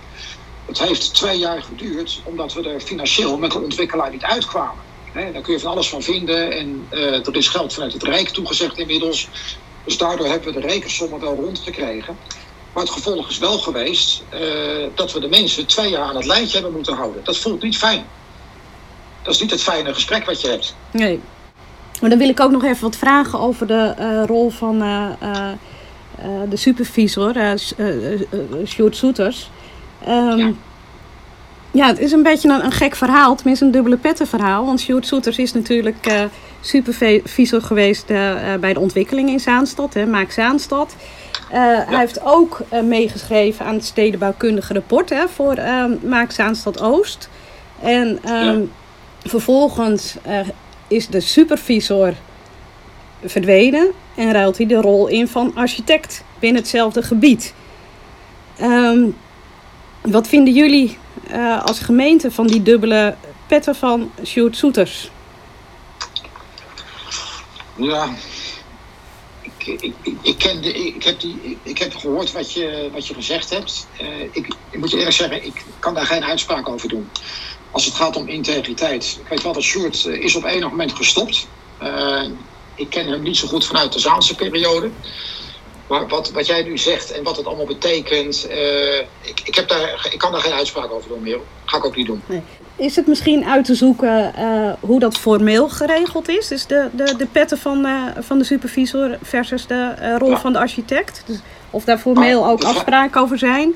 Het 0.68 0.80
heeft 0.80 1.14
twee 1.14 1.38
jaar 1.38 1.62
geduurd 1.62 2.22
omdat 2.24 2.54
we 2.54 2.70
er 2.70 2.80
financieel 2.80 3.38
met 3.38 3.52
de 3.52 3.62
ontwikkelaar 3.62 4.12
niet 4.12 4.24
uitkwamen. 4.24 4.84
He, 5.12 5.32
daar 5.32 5.42
kun 5.42 5.54
je 5.54 5.60
van 5.60 5.72
alles 5.72 5.90
van 5.90 6.02
vinden. 6.02 6.52
En 6.52 6.88
uh, 6.92 7.28
er 7.28 7.36
is 7.36 7.48
geld 7.48 7.74
vanuit 7.74 7.94
het 7.94 8.04
Rijk 8.04 8.30
toegezegd 8.30 8.78
inmiddels. 8.78 9.30
Dus 9.84 9.98
daardoor 9.98 10.28
hebben 10.28 10.54
we 10.54 10.60
de 10.60 10.68
rekensommen 10.68 11.20
wel 11.20 11.36
rondgekregen. 11.36 12.18
Maar 12.74 12.84
het 12.84 12.92
gevolg 12.92 13.30
is 13.30 13.38
wel 13.38 13.58
geweest 13.58 14.24
uh, 14.34 14.40
dat 14.96 15.14
we 15.14 15.20
de 15.20 15.28
mensen 15.28 15.66
twee 15.66 15.90
jaar 15.90 16.04
aan 16.04 16.16
het 16.16 16.26
lijntje 16.26 16.54
hebben 16.54 16.76
moeten 16.76 16.96
houden. 16.96 17.24
Dat 17.24 17.38
voelt 17.38 17.64
niet 17.64 17.78
fijn. 17.78 18.06
Dat 19.24 19.34
is 19.34 19.42
niet 19.42 19.52
het 19.52 19.64
fijne 19.64 19.94
gesprek 19.94 20.26
wat 20.26 20.42
je 20.42 20.48
hebt. 20.48 20.76
Nee, 20.92 21.20
maar 22.02 22.10
dan 22.10 22.20
wil 22.20 22.30
ik 22.30 22.40
ook 22.40 22.52
nog 22.52 22.64
even 22.64 22.82
wat 22.82 22.96
vragen 22.96 23.40
over 23.40 23.68
de 23.68 23.96
uh, 24.00 24.24
rol 24.26 24.50
van 24.50 24.84
uh, 24.84 25.10
uh, 25.22 25.52
de 26.50 26.58
supervisor, 26.58 27.58
Sjoerd 28.66 28.96
Soeters. 28.96 29.50
Um, 30.08 30.38
ja. 30.38 30.52
ja. 31.72 31.88
het 31.88 32.00
is 32.00 32.12
een 32.12 32.24
beetje 32.24 32.50
een, 32.50 32.66
een, 32.66 32.72
gek 32.72 32.96
verhaal, 32.96 33.36
tenminste 33.36 33.66
een 33.66 33.72
dubbele 33.72 33.98
petten 33.98 34.28
verhaal. 34.28 34.66
Want 34.66 34.80
Sjoerd 34.80 35.08
Soeters 35.08 35.38
is 35.38 35.54
natuurlijk 35.54 36.30
supervisor 36.62 37.62
geweest 37.62 38.08
bij 38.60 38.74
de 38.74 38.80
ontwikkeling 38.80 39.30
in 39.30 39.40
Zaanstad, 39.40 39.94
hè, 39.94 40.06
Maak 40.06 40.32
Zaanstad. 40.32 40.96
Ja. 41.52 41.86
Hij 41.88 41.98
heeft 41.98 42.24
ook 42.24 42.62
meegeschreven 42.84 43.66
aan 43.66 43.74
het 43.74 43.86
stedenbouwkundige 43.86 44.74
rapport 44.74 45.10
hè, 45.10 45.28
voor 45.28 45.56
Maak 46.04 46.32
Zaanstad 46.32 46.82
Oost. 46.82 47.30
En 47.82 48.08
um, 48.08 48.60
ja. 48.60 49.30
vervolgens 49.30 50.16
is 50.88 51.08
de 51.08 51.20
supervisor 51.20 52.14
verdwenen 53.26 53.92
en 54.16 54.32
ruilt 54.32 54.58
hij 54.58 54.66
de 54.66 54.82
rol 54.82 55.08
in 55.08 55.28
van 55.28 55.52
architect 55.56 56.24
binnen 56.40 56.62
hetzelfde 56.62 57.04
gebied. 57.04 57.54
Um, 58.62 59.16
wat 60.12 60.28
vinden 60.28 60.54
jullie 60.54 60.98
uh, 61.32 61.64
als 61.64 61.80
gemeente 61.80 62.32
van 62.32 62.48
die 62.48 62.64
dubbele 62.64 63.16
petten 63.48 63.76
van 63.76 64.12
Sjoerd 64.26 64.58
Soeters? 64.58 65.10
Ja, 67.76 68.10
ik, 69.42 69.82
ik, 69.82 69.94
ik, 70.22 70.38
ken 70.38 70.62
de, 70.62 70.74
ik, 70.74 71.04
heb 71.04 71.20
die, 71.20 71.58
ik 71.64 71.78
heb 71.78 71.96
gehoord 71.96 72.32
wat 72.32 72.54
je, 72.54 72.90
wat 72.94 73.08
je 73.08 73.14
gezegd 73.14 73.50
hebt. 73.50 73.88
Uh, 74.02 74.22
ik, 74.32 74.48
moet 74.72 74.92
je 74.92 74.98
eerlijk 74.98 75.16
zeggen, 75.16 75.46
ik 75.46 75.64
kan 75.80 75.94
daar 75.94 76.06
geen 76.06 76.24
uitspraak 76.24 76.70
over 76.70 76.90
doen 76.90 77.10
als 77.72 77.86
het 77.86 77.94
gaat 77.94 78.16
om 78.16 78.28
integriteit. 78.28 79.20
Ik 79.24 79.28
weet 79.28 79.44
wel 79.44 79.54
dat 79.54 79.64
Sjoerd 79.64 80.06
eh, 80.06 80.24
is 80.24 80.36
op 80.36 80.44
enig 80.44 80.70
moment 80.70 80.94
gestopt. 80.94 81.48
Ik 82.76 82.90
ken 82.90 83.08
hem 83.08 83.22
niet 83.22 83.38
zo 83.38 83.48
goed 83.48 83.66
vanuit 83.66 83.94
de 83.94 84.00
Zaanse 84.00 84.36
periode. 84.36 84.90
Maar 85.88 86.08
wat, 86.08 86.32
wat 86.32 86.46
jij 86.46 86.64
nu 86.64 86.78
zegt 86.78 87.12
en 87.12 87.24
wat 87.24 87.38
het 87.38 87.46
allemaal 87.46 87.66
betekent, 87.66 88.48
uh, 88.50 89.00
ik, 89.22 89.42
ik, 89.44 89.56
heb 89.56 89.68
daar, 89.68 90.08
ik 90.12 90.20
kan 90.20 90.32
daar 90.32 90.42
geen 90.42 90.54
uitspraak 90.54 90.92
over 90.92 91.10
doen 91.10 91.22
meer. 91.22 91.40
Ga 91.66 91.78
ik 91.78 91.86
ook 91.86 91.96
niet 91.96 92.08
doen. 92.08 92.22
Nee. 92.26 92.42
Is 92.76 92.96
het 92.96 93.08
misschien 93.08 93.46
uit 93.46 93.66
te 93.66 93.76
zoeken 93.76 94.34
uh, 94.40 94.74
hoe 94.80 95.00
dat 95.00 95.18
formeel 95.18 95.70
geregeld 95.70 96.30
is? 96.30 96.48
Dus 96.48 96.66
de, 96.66 96.90
de, 96.92 97.16
de 97.18 97.26
petten 97.26 97.58
van, 97.58 97.86
uh, 97.86 98.04
van 98.20 98.38
de 98.38 98.44
supervisor 98.44 99.18
versus 99.22 99.68
de 99.68 100.16
rol 100.18 100.30
ja. 100.30 100.40
van 100.40 100.54
de 100.54 100.60
architect? 100.60 101.24
Dus 101.26 101.40
of 101.70 101.84
daar 101.84 101.98
formeel 101.98 102.48
ook 102.48 102.64
afspraken 102.64 103.22
over 103.22 103.38
zijn? 103.38 103.74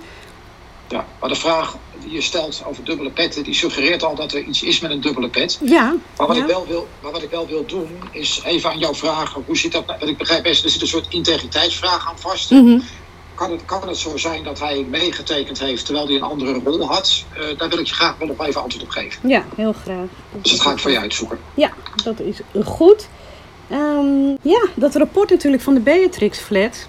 Ja, 0.92 1.06
maar 1.20 1.30
de 1.30 1.36
vraag 1.36 1.76
die 2.00 2.12
je 2.12 2.22
stelt 2.22 2.64
over 2.66 2.84
dubbele 2.84 3.12
petten, 3.12 3.44
die 3.44 3.54
suggereert 3.54 4.04
al 4.04 4.16
dat 4.16 4.34
er 4.34 4.42
iets 4.42 4.64
is 4.64 4.80
met 4.80 4.92
een 4.92 5.02
dubbele 5.02 5.30
pet. 5.30 5.60
Ja. 5.64 5.96
Maar 6.18 6.28
wat, 6.28 6.36
ja. 6.36 6.42
Ik, 6.42 6.50
wel 6.50 6.68
wil, 6.68 6.88
maar 7.02 7.12
wat 7.12 7.24
ik 7.24 7.30
wel 7.30 7.48
wil 7.48 7.66
doen, 7.66 7.88
is 8.12 8.42
even 8.46 8.70
aan 8.70 8.80
jou 8.80 8.96
vragen, 8.96 9.44
hoe 9.46 9.58
zit 9.58 9.72
dat? 9.72 9.86
Wat 9.86 10.08
ik 10.08 10.18
begrijp 10.18 10.44
best, 10.44 10.64
er 10.64 10.70
zit 10.70 10.82
een 10.82 10.88
soort 10.88 11.14
integriteitsvraag 11.14 12.08
aan 12.10 12.20
vast. 12.20 12.52
Mm 12.52 12.66
-hmm. 12.66 12.84
kan, 13.36 13.52
het, 13.52 13.66
kan 13.66 13.88
het 13.88 13.98
zo 13.98 14.18
zijn 14.18 14.44
dat 14.44 14.60
hij 14.60 14.86
meegetekend 14.90 15.60
heeft 15.60 15.86
terwijl 15.86 16.06
hij 16.06 16.16
een 16.16 16.22
andere 16.22 16.60
rol 16.64 16.88
had? 16.88 17.26
Uh, 17.38 17.58
daar 17.58 17.70
wil 17.70 17.80
ik 17.80 17.88
je 17.88 17.94
graag 17.94 18.18
wel 18.18 18.28
nog 18.28 18.48
even 18.48 18.62
antwoord 18.62 18.86
op 18.86 18.92
geven. 18.92 19.30
Ja, 19.30 19.46
heel 19.56 19.74
graag. 19.74 20.08
Dat 20.32 20.44
dus 20.44 20.52
dat 20.52 20.62
ga 20.62 20.72
ik 20.72 20.80
voor 20.80 20.92
je 20.92 21.00
uitzoeken. 21.00 21.40
Ja, 21.54 21.72
dat 22.04 22.20
is 22.20 22.40
goed. 22.64 23.08
Um, 23.72 24.38
ja, 24.42 24.68
dat 24.76 24.96
rapport 24.96 25.30
natuurlijk 25.30 25.64
van 25.64 25.74
de 25.74 25.80
Beatrix 25.80 26.40
Flat. 26.40 26.88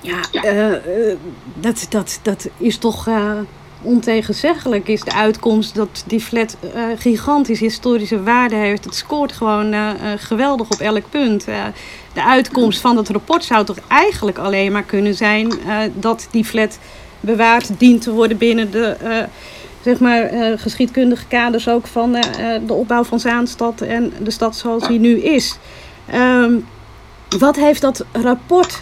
Ja, 0.00 0.20
ja. 0.32 0.44
Uh, 0.44 0.70
uh, 0.70 1.16
dat, 1.54 1.86
dat, 1.88 2.20
dat 2.22 2.48
is 2.56 2.78
toch 2.78 3.08
ontegenzeggelijk 3.82 4.88
is 4.88 5.00
de 5.00 5.14
uitkomst 5.14 5.74
dat 5.74 6.04
die 6.06 6.20
flat 6.20 6.56
uh, 6.74 6.82
gigantisch 6.98 7.60
historische 7.60 8.22
waarde 8.22 8.54
heeft. 8.54 8.84
Het 8.84 8.94
scoort 8.94 9.32
gewoon 9.32 9.72
uh, 9.72 9.80
uh, 9.80 10.10
geweldig 10.16 10.70
op 10.70 10.78
elk 10.78 11.10
punt. 11.10 11.44
de 12.12 12.24
uitkomst 12.24 12.80
van 12.80 12.94
dat 12.94 13.08
rapport 13.08 13.44
zou 13.44 13.64
toch 13.64 13.78
eigenlijk 13.88 14.38
alleen 14.38 14.72
maar 14.72 14.82
kunnen 14.82 15.14
zijn 15.14 15.52
dat 15.94 16.28
die 16.30 16.44
flat 16.44 16.78
bewaard 17.20 17.78
dient 17.78 18.02
te 18.02 18.12
worden 18.12 18.36
binnen 18.36 18.70
de 18.70 18.96
zeg 19.82 20.00
maar, 20.00 20.30
geschiedkundige 20.58 21.26
kaders 21.26 21.68
ook 21.68 21.86
van 21.86 22.12
de 22.66 22.72
opbouw 22.72 23.04
van 23.04 23.20
Zaanstad 23.20 23.80
en 23.80 24.12
de 24.22 24.30
stad 24.30 24.56
zoals 24.56 24.88
die 24.88 24.98
nu 24.98 25.20
is. 25.20 25.58
Um, 26.14 26.66
wat 27.38 27.56
heeft 27.56 27.80
dat 27.80 28.04
rapport 28.12 28.80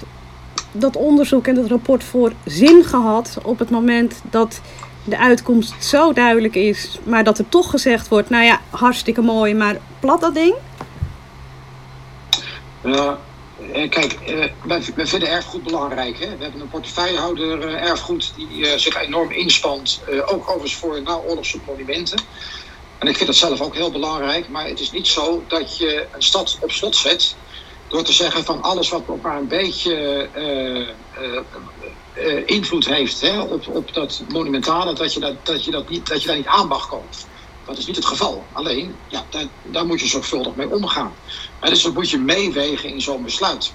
dat 0.79 0.97
onderzoek 0.97 1.47
en 1.47 1.55
dat 1.55 1.67
rapport 1.67 2.05
voor 2.05 2.33
zin 2.45 2.85
gehad 2.85 3.39
op 3.43 3.59
het 3.59 3.71
moment 3.71 4.21
dat 4.31 4.61
de 5.05 5.19
uitkomst 5.19 5.85
zo 5.85 6.13
duidelijk 6.13 6.55
is, 6.55 6.99
maar 7.03 7.25
dat 7.25 7.39
er 7.39 7.49
toch 7.49 7.71
gezegd 7.71 8.09
wordt: 8.09 8.31
nou 8.31 8.45
ja, 8.45 8.61
hartstikke 8.71 9.21
mooi, 9.21 9.55
maar 9.55 9.77
plat 10.01 10.21
dat 10.21 10.35
ding? 10.35 10.55
Ja, 12.85 13.19
kijk, 13.73 14.19
wij, 14.95 15.07
vinden 15.07 15.31
erfgoed 15.31 15.63
belangrijk. 15.63 16.19
Hè? 16.19 16.37
We 16.37 16.43
hebben 16.43 16.61
een 16.61 16.69
portefeuillehouder 16.69 17.75
erfgoed 17.75 18.33
die 18.37 18.79
zich 18.79 18.97
enorm 18.97 19.31
inspant, 19.31 20.01
ook 20.27 20.43
overigens 20.43 20.75
voor 20.75 21.03
naoorlogse 21.03 21.59
monumenten. 21.67 22.19
En 22.99 23.09
ik 23.09 23.17
vind 23.17 23.29
dat 23.29 23.39
zelf 23.39 23.61
ook 23.61 23.75
heel 23.75 23.91
belangrijk, 23.91 24.49
maar 24.49 24.67
het 24.67 24.81
is 24.81 24.91
niet 24.91 25.07
zo 25.07 25.43
dat 25.47 25.77
je 25.77 26.07
een 26.13 26.23
stad 26.23 26.59
op 26.61 26.71
slot 26.71 26.97
zet 26.97 27.37
door 27.89 28.03
te 28.03 28.13
zeggen 28.13 28.45
van 28.45 28.63
alles 28.63 28.89
wat 28.89 29.09
nog 29.09 29.21
maar 29.21 29.37
een 29.37 29.49
beetje 29.49 30.29
uh, 30.37 30.89
uh, 31.25 31.39
eh, 32.13 32.43
invloed 32.47 32.87
heeft 32.87 33.21
hè, 33.21 33.41
op, 33.41 33.69
op 33.69 33.95
dat 33.95 34.23
monumentale, 34.29 34.93
dat 34.93 35.13
je, 35.15 35.21
dat, 35.21 35.35
dat, 35.43 35.65
je 35.65 35.71
dat, 35.71 35.89
niet, 35.89 36.09
dat 36.09 36.21
je 36.21 36.27
daar 36.27 36.37
niet 36.37 36.47
aan 36.47 36.69
mag 36.69 36.89
komen. 36.89 37.09
Dat 37.65 37.79
is 37.79 37.87
niet 37.87 37.97
het 37.97 38.05
geval. 38.05 38.45
Alleen, 38.53 38.95
ja, 39.09 39.25
daar, 39.31 39.47
daar 39.63 39.87
moet 39.87 40.01
je 40.01 40.07
zorgvuldig 40.07 40.55
mee 40.55 40.71
omgaan. 40.71 41.15
En 41.61 41.71
dus 41.71 41.83
dat 41.83 41.95
moet 41.95 42.11
je 42.11 42.19
meewegen 42.19 42.89
in 42.89 43.01
zo'n 43.01 43.23
besluit. 43.25 43.73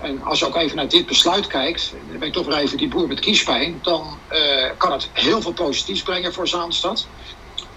En 0.00 0.22
als 0.22 0.38
je 0.38 0.46
ook 0.46 0.56
even 0.56 0.76
naar 0.76 0.88
dit 0.88 1.06
besluit 1.06 1.46
kijkt, 1.46 1.92
dan 2.08 2.18
ben 2.18 2.28
ik 2.28 2.34
toch 2.34 2.46
weer 2.46 2.56
even 2.56 2.78
die 2.78 2.88
boer 2.88 3.08
met 3.08 3.20
kiespijn, 3.20 3.78
dan 3.82 4.18
kan 4.76 4.92
het 4.92 5.08
heel 5.12 5.42
veel 5.42 5.52
positiefs 5.52 6.02
brengen 6.02 6.32
voor 6.32 6.48
Zaanstad. 6.48 7.06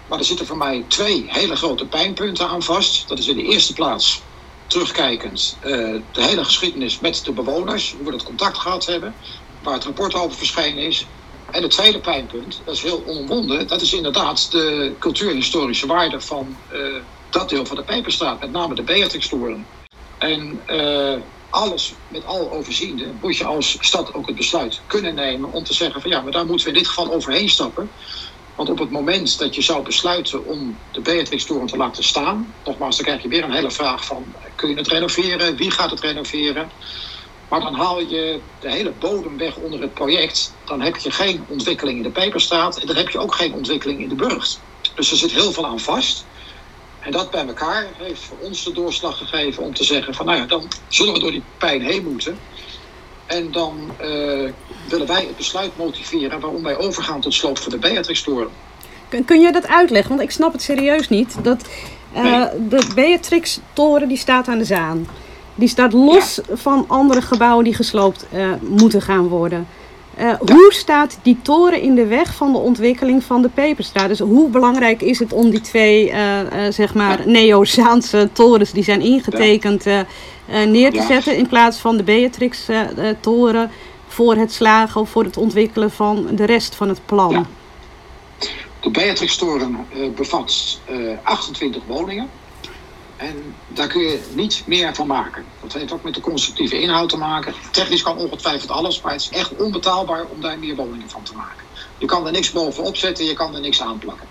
Maar 0.08 0.18
er 0.18 0.24
zitten 0.24 0.46
voor 0.46 0.56
mij 0.56 0.84
twee 0.88 1.24
hele 1.26 1.56
grote 1.56 1.86
pijnpunten 1.86 2.48
aan 2.48 2.62
vast. 2.62 3.08
Dat 3.08 3.18
is 3.18 3.28
in 3.28 3.36
de 3.36 3.42
eerste 3.42 3.72
plaats, 3.72 4.22
terugkijkend, 4.68 5.56
uh, 5.60 6.02
de 6.12 6.24
hele 6.24 6.44
geschiedenis 6.44 7.00
met 7.00 7.24
de 7.24 7.32
bewoners, 7.34 7.92
hoe 7.92 8.04
we 8.04 8.10
dat 8.10 8.22
contact 8.22 8.58
gehad 8.58 8.86
hebben, 8.86 9.18
waar 9.60 9.74
het 9.74 9.84
rapport 9.84 10.14
over 10.14 10.38
verschenen 10.38 10.84
is. 10.84 11.12
En 11.50 11.62
het 11.62 11.70
tweede 11.70 12.00
pijnpunt, 12.00 12.62
dat 12.64 12.74
is 12.74 12.82
heel 12.82 13.06
onomwonden, 13.06 13.68
dat 13.68 13.82
is 13.82 13.92
inderdaad 13.92 14.50
de 14.50 14.96
cultuurhistorische 14.98 15.86
waarde 15.86 16.20
van 16.20 16.62
uh, 16.68 17.04
dat 17.30 17.48
deel 17.48 17.66
van 17.66 17.76
de 17.76 17.84
Peperstraat, 17.84 18.40
met 18.40 18.50
name 18.50 18.74
de 18.74 18.84
Beatrixtoren. 18.84 19.70
En 20.18 20.62
uh, 20.66 21.22
alles 21.50 22.02
met 22.08 22.24
al 22.24 22.52
overziende 22.52 23.16
moet 23.20 23.36
je 23.36 23.44
als 23.44 23.76
stad 23.80 24.14
ook 24.14 24.26
het 24.26 24.36
besluit 24.36 24.84
kunnen 24.86 25.14
nemen 25.14 25.52
om 25.52 25.64
te 25.64 25.74
zeggen 25.74 26.00
van 26.00 26.10
ja, 26.10 26.22
maar 26.22 26.32
daar 26.32 26.46
moeten 26.46 26.66
we 26.66 26.72
in 26.72 26.78
dit 26.78 26.88
geval 26.88 27.12
overheen 27.12 27.48
stappen. 27.48 27.94
Want 28.58 28.70
op 28.70 28.78
het 28.78 28.90
moment 28.90 29.38
dat 29.38 29.54
je 29.54 29.62
zou 29.62 29.82
besluiten 29.82 30.44
om 30.44 30.82
de 30.90 31.00
Beatrixtoren 31.00 31.66
te 31.66 31.76
laten 31.76 32.04
staan, 32.04 32.54
nogmaals, 32.62 32.96
dan 32.96 33.04
krijg 33.04 33.22
je 33.22 33.28
weer 33.28 33.44
een 33.44 33.52
hele 33.52 33.70
vraag 33.70 34.04
van 34.04 34.36
kun 34.54 34.68
je 34.68 34.76
het 34.76 34.88
renoveren, 34.88 35.56
wie 35.56 35.70
gaat 35.70 35.90
het 35.90 36.00
renoveren? 36.00 36.72
Maar 37.48 37.60
dan 37.60 37.74
haal 37.74 38.00
je 38.00 38.44
de 38.58 38.70
hele 38.70 38.92
bodem 38.92 39.36
weg 39.36 39.56
onder 39.56 39.80
het 39.80 39.94
project. 39.94 40.58
Dan 40.64 40.80
heb 40.80 40.96
je 40.96 41.10
geen 41.10 41.44
ontwikkeling 41.48 41.96
in 41.96 42.02
de 42.02 42.10
Peperstraat 42.10 42.80
en 42.80 42.86
dan 42.86 42.96
heb 42.96 43.08
je 43.08 43.18
ook 43.18 43.34
geen 43.34 43.52
ontwikkeling 43.54 44.00
in 44.00 44.08
de 44.08 44.14
Burgt. 44.14 44.64
Dus 44.94 45.10
er 45.10 45.16
zit 45.16 45.32
heel 45.32 45.52
veel 45.52 45.66
aan 45.66 45.80
vast. 45.80 46.28
En 46.98 47.12
dat 47.12 47.30
bij 47.30 47.46
elkaar 47.46 47.92
heeft 47.96 48.22
voor 48.24 48.38
ons 48.38 48.64
de 48.64 48.72
doorslag 48.72 49.18
gegeven 49.18 49.62
om 49.62 49.74
te 49.74 49.84
zeggen 49.84 50.14
van 50.14 50.26
nou 50.26 50.38
ja, 50.38 50.46
dan 50.46 50.68
zullen 50.88 51.12
we 51.12 51.20
door 51.20 51.30
die 51.30 51.50
pijn 51.56 51.82
heen 51.82 52.04
moeten. 52.04 52.46
En 53.28 53.52
dan 53.52 53.78
uh, 54.00 54.50
willen 54.88 55.06
wij 55.06 55.24
het 55.26 55.36
besluit 55.36 55.76
motiveren 55.76 56.40
waarom 56.40 56.62
wij 56.62 56.76
overgaan 56.76 57.20
tot 57.20 57.34
sloop 57.34 57.58
van 57.58 57.72
de 57.72 57.78
Beatrix-toren. 57.78 58.48
Kun, 59.08 59.24
kun 59.24 59.40
je 59.40 59.52
dat 59.52 59.66
uitleggen? 59.66 60.10
Want 60.10 60.22
ik 60.22 60.30
snap 60.30 60.52
het 60.52 60.62
serieus 60.62 61.08
niet. 61.08 61.36
Dat 61.42 61.64
uh, 62.16 62.22
nee. 62.22 62.68
de 62.68 62.90
Beatrix-toren 62.94 64.08
die 64.08 64.16
staat 64.16 64.48
aan 64.48 64.58
de 64.58 64.64
Zaan. 64.64 65.06
Die 65.54 65.68
staat 65.68 65.92
los 65.92 66.40
ja. 66.48 66.56
van 66.56 66.84
andere 66.88 67.22
gebouwen 67.22 67.64
die 67.64 67.74
gesloopt 67.74 68.26
uh, 68.34 68.52
moeten 68.60 69.02
gaan 69.02 69.28
worden. 69.28 69.66
Uh, 70.18 70.24
ja. 70.24 70.38
Hoe 70.54 70.72
staat 70.72 71.18
die 71.22 71.38
toren 71.42 71.80
in 71.80 71.94
de 71.94 72.06
weg 72.06 72.34
van 72.34 72.52
de 72.52 72.58
ontwikkeling 72.58 73.24
van 73.24 73.42
de 73.42 73.48
Peperstraat? 73.48 74.08
Dus 74.08 74.18
hoe 74.18 74.50
belangrijk 74.50 75.02
is 75.02 75.18
het 75.18 75.32
om 75.32 75.50
die 75.50 75.60
twee, 75.60 76.08
uh, 76.08 76.40
uh, 76.40 76.46
zeg 76.70 76.94
maar. 76.94 77.22
Neo-Zaanse 77.28 78.28
torens 78.32 78.72
die 78.72 78.84
zijn 78.84 79.00
ingetekend 79.00 79.84
neer 80.66 80.92
te 80.92 81.04
zetten 81.08 81.36
in 81.36 81.46
plaats 81.48 81.78
van 81.78 81.96
de 81.96 82.02
Beatrix-toren 82.02 83.70
voor 84.06 84.34
het 84.34 84.52
slagen 84.52 85.00
of 85.00 85.10
voor 85.10 85.24
het 85.24 85.36
ontwikkelen 85.36 85.90
van 85.90 86.26
de 86.32 86.44
rest 86.44 86.74
van 86.74 86.88
het 86.88 87.00
plan? 87.06 87.46
De 88.80 88.90
Beatrix-toren 88.90 89.86
bevat 90.14 90.80
28 91.22 91.82
woningen. 91.86 92.28
En 93.18 93.54
daar 93.68 93.88
kun 93.88 94.00
je 94.00 94.20
niet 94.34 94.62
meer 94.66 94.94
van 94.94 95.06
maken. 95.06 95.44
Dat 95.60 95.72
heeft 95.72 95.92
ook 95.92 96.02
met 96.02 96.14
de 96.14 96.20
constructieve 96.20 96.80
inhoud 96.80 97.08
te 97.08 97.16
maken. 97.16 97.54
Technisch 97.70 98.02
kan 98.02 98.16
ongetwijfeld 98.16 98.70
alles, 98.70 99.00
maar 99.00 99.12
het 99.12 99.20
is 99.20 99.28
echt 99.28 99.56
onbetaalbaar 99.56 100.24
om 100.24 100.40
daar 100.40 100.58
meer 100.58 100.76
woningen 100.76 101.10
van 101.10 101.22
te 101.22 101.34
maken. 101.34 101.64
Je 101.98 102.06
kan 102.06 102.26
er 102.26 102.32
niks 102.32 102.52
bovenop 102.52 102.96
zetten, 102.96 103.24
je 103.24 103.34
kan 103.34 103.54
er 103.54 103.60
niks 103.60 103.82
aanplakken. 103.82 104.28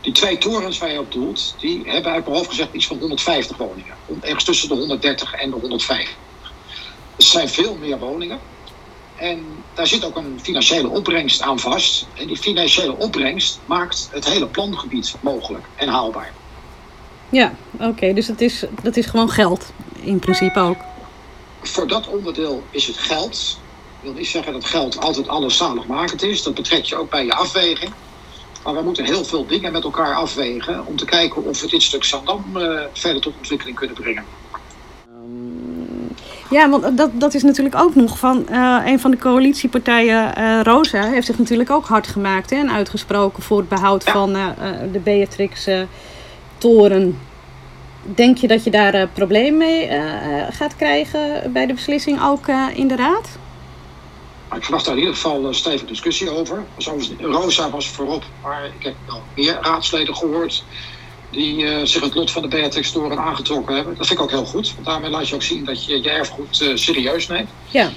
Die 0.00 0.12
twee 0.12 0.38
torens 0.38 0.78
waar 0.78 0.92
je 0.92 0.98
op 0.98 1.12
doelt, 1.12 1.54
die 1.58 1.82
hebben 1.84 2.12
uit 2.12 2.24
mijn 2.24 2.36
hoofd 2.36 2.48
gezegd 2.48 2.72
iets 2.72 2.86
van 2.86 2.98
150 2.98 3.56
woningen. 3.56 3.94
Ergens 4.20 4.44
tussen 4.44 4.68
de 4.68 4.74
130 4.74 5.32
en 5.32 5.50
de 5.50 5.56
150. 5.56 6.16
Er 7.16 7.24
zijn 7.24 7.48
veel 7.48 7.76
meer 7.80 7.98
woningen. 7.98 8.40
En 9.16 9.44
daar 9.74 9.86
zit 9.86 10.04
ook 10.04 10.16
een 10.16 10.38
financiële 10.42 10.88
opbrengst 10.88 11.42
aan 11.42 11.58
vast. 11.58 12.06
En 12.14 12.26
die 12.26 12.36
financiële 12.36 12.96
opbrengst 12.96 13.58
maakt 13.66 14.08
het 14.12 14.24
hele 14.24 14.46
plangebied 14.46 15.14
mogelijk 15.20 15.64
en 15.76 15.88
haalbaar. 15.88 16.32
Ja, 17.30 17.52
oké. 17.72 17.84
Okay. 17.84 18.14
Dus 18.14 18.26
dat 18.26 18.40
is, 18.40 18.64
dat 18.82 18.96
is 18.96 19.06
gewoon 19.06 19.30
geld, 19.30 19.72
in 20.00 20.18
principe 20.18 20.60
ook. 20.60 20.76
Voor 21.62 21.88
dat 21.88 22.08
onderdeel 22.08 22.62
is 22.70 22.86
het 22.86 22.96
geld. 22.96 23.58
Ik 23.98 24.06
wil 24.06 24.12
niet 24.12 24.26
zeggen 24.26 24.52
dat 24.52 24.64
geld 24.64 25.00
altijd 25.00 25.28
alles 25.28 25.56
zaligmakend 25.56 26.22
is. 26.22 26.42
Dat 26.42 26.54
betrek 26.54 26.84
je 26.84 26.96
ook 26.96 27.10
bij 27.10 27.24
je 27.24 27.34
afweging. 27.34 27.92
Maar 28.64 28.74
we 28.74 28.82
moeten 28.82 29.04
heel 29.04 29.24
veel 29.24 29.46
dingen 29.46 29.72
met 29.72 29.84
elkaar 29.84 30.14
afwegen 30.14 30.86
om 30.86 30.96
te 30.96 31.04
kijken 31.04 31.44
of 31.44 31.60
we 31.60 31.66
dit 31.66 31.82
stuk 31.82 32.04
Zandam 32.04 32.44
uh, 32.56 32.80
verder 32.92 33.22
tot 33.22 33.34
ontwikkeling 33.36 33.76
kunnen 33.76 33.96
brengen. 33.96 34.24
Ja, 36.50 36.70
want 36.70 36.96
dat, 36.96 37.10
dat 37.12 37.34
is 37.34 37.42
natuurlijk 37.42 37.74
ook 37.74 37.94
nog 37.94 38.18
van 38.18 38.46
uh, 38.50 38.82
een 38.84 39.00
van 39.00 39.10
de 39.10 39.18
coalitiepartijen, 39.18 40.38
uh, 40.38 40.60
Rosa, 40.62 41.02
heeft 41.02 41.26
zich 41.26 41.38
natuurlijk 41.38 41.70
ook 41.70 41.86
hard 41.86 42.06
gemaakt 42.06 42.50
hè, 42.50 42.56
en 42.56 42.70
uitgesproken 42.70 43.42
voor 43.42 43.58
het 43.58 43.68
behoud 43.68 44.04
ja. 44.04 44.12
van 44.12 44.32
de 44.92 44.98
Beatrix 44.98 45.66
toren. 46.60 47.18
Denk 48.02 48.38
je 48.38 48.48
dat 48.48 48.64
je 48.64 48.70
daar 48.70 48.94
uh, 48.94 49.02
probleem 49.12 49.56
mee 49.56 49.88
uh, 49.88 50.02
gaat 50.50 50.76
krijgen 50.76 51.52
bij 51.52 51.66
de 51.66 51.74
beslissing 51.74 52.22
ook 52.22 52.46
in 52.74 52.88
de 52.88 52.96
raad? 52.96 53.28
Ik 54.54 54.62
verwacht 54.62 54.84
daar 54.84 54.94
in 54.94 55.00
ieder 55.00 55.14
geval 55.14 55.44
een 55.44 55.54
stevige 55.54 55.84
discussie 55.84 56.30
over. 56.30 56.64
Zoals 56.76 57.10
Rosa 57.20 57.70
was 57.70 57.88
voorop, 57.88 58.24
maar 58.42 58.64
ik 58.64 58.84
heb 58.84 58.94
wel 59.06 59.22
meer 59.34 59.58
raadsleden 59.60 60.16
gehoord 60.16 60.64
die 61.30 61.86
zich 61.86 62.02
het 62.02 62.14
lot 62.14 62.30
van 62.30 62.42
de 62.42 62.48
Beatrix-toren 62.48 63.18
aangetrokken 63.18 63.74
hebben. 63.74 63.96
Dat 63.96 64.06
vind 64.06 64.18
ik 64.18 64.24
ook 64.24 64.30
heel 64.30 64.44
goed, 64.44 64.74
want 64.74 64.86
daarmee 64.86 65.10
laat 65.10 65.28
je 65.28 65.34
ook 65.34 65.42
zien 65.42 65.64
dat 65.64 65.84
je 65.84 66.02
je 66.02 66.10
erfgoed 66.10 66.70
serieus 66.74 67.28
neemt. 67.28 67.50
Ja. 67.68 67.90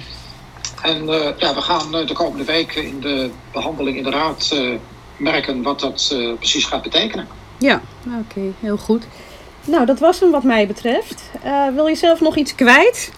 En 0.82 1.06
ja, 1.38 1.54
we 1.54 1.60
gaan 1.60 1.90
de 1.90 2.14
komende 2.14 2.44
weken 2.44 2.86
in 2.86 3.00
de 3.00 3.30
behandeling 3.52 3.96
in 3.96 4.02
de 4.02 4.10
raad 4.10 4.56
merken 5.16 5.62
wat 5.62 5.80
dat 5.80 6.16
precies 6.38 6.64
gaat 6.64 6.82
betekenen. 6.82 7.28
Ja, 7.64 7.80
oké, 8.06 8.16
okay, 8.30 8.52
heel 8.60 8.76
goed. 8.76 9.04
Nou, 9.64 9.86
dat 9.86 9.98
was 9.98 10.20
hem 10.20 10.30
wat 10.30 10.42
mij 10.42 10.66
betreft. 10.66 11.22
Uh, 11.44 11.66
wil 11.74 11.86
je 11.86 11.94
zelf 11.94 12.20
nog 12.20 12.36
iets 12.36 12.54
kwijt? 12.54 13.12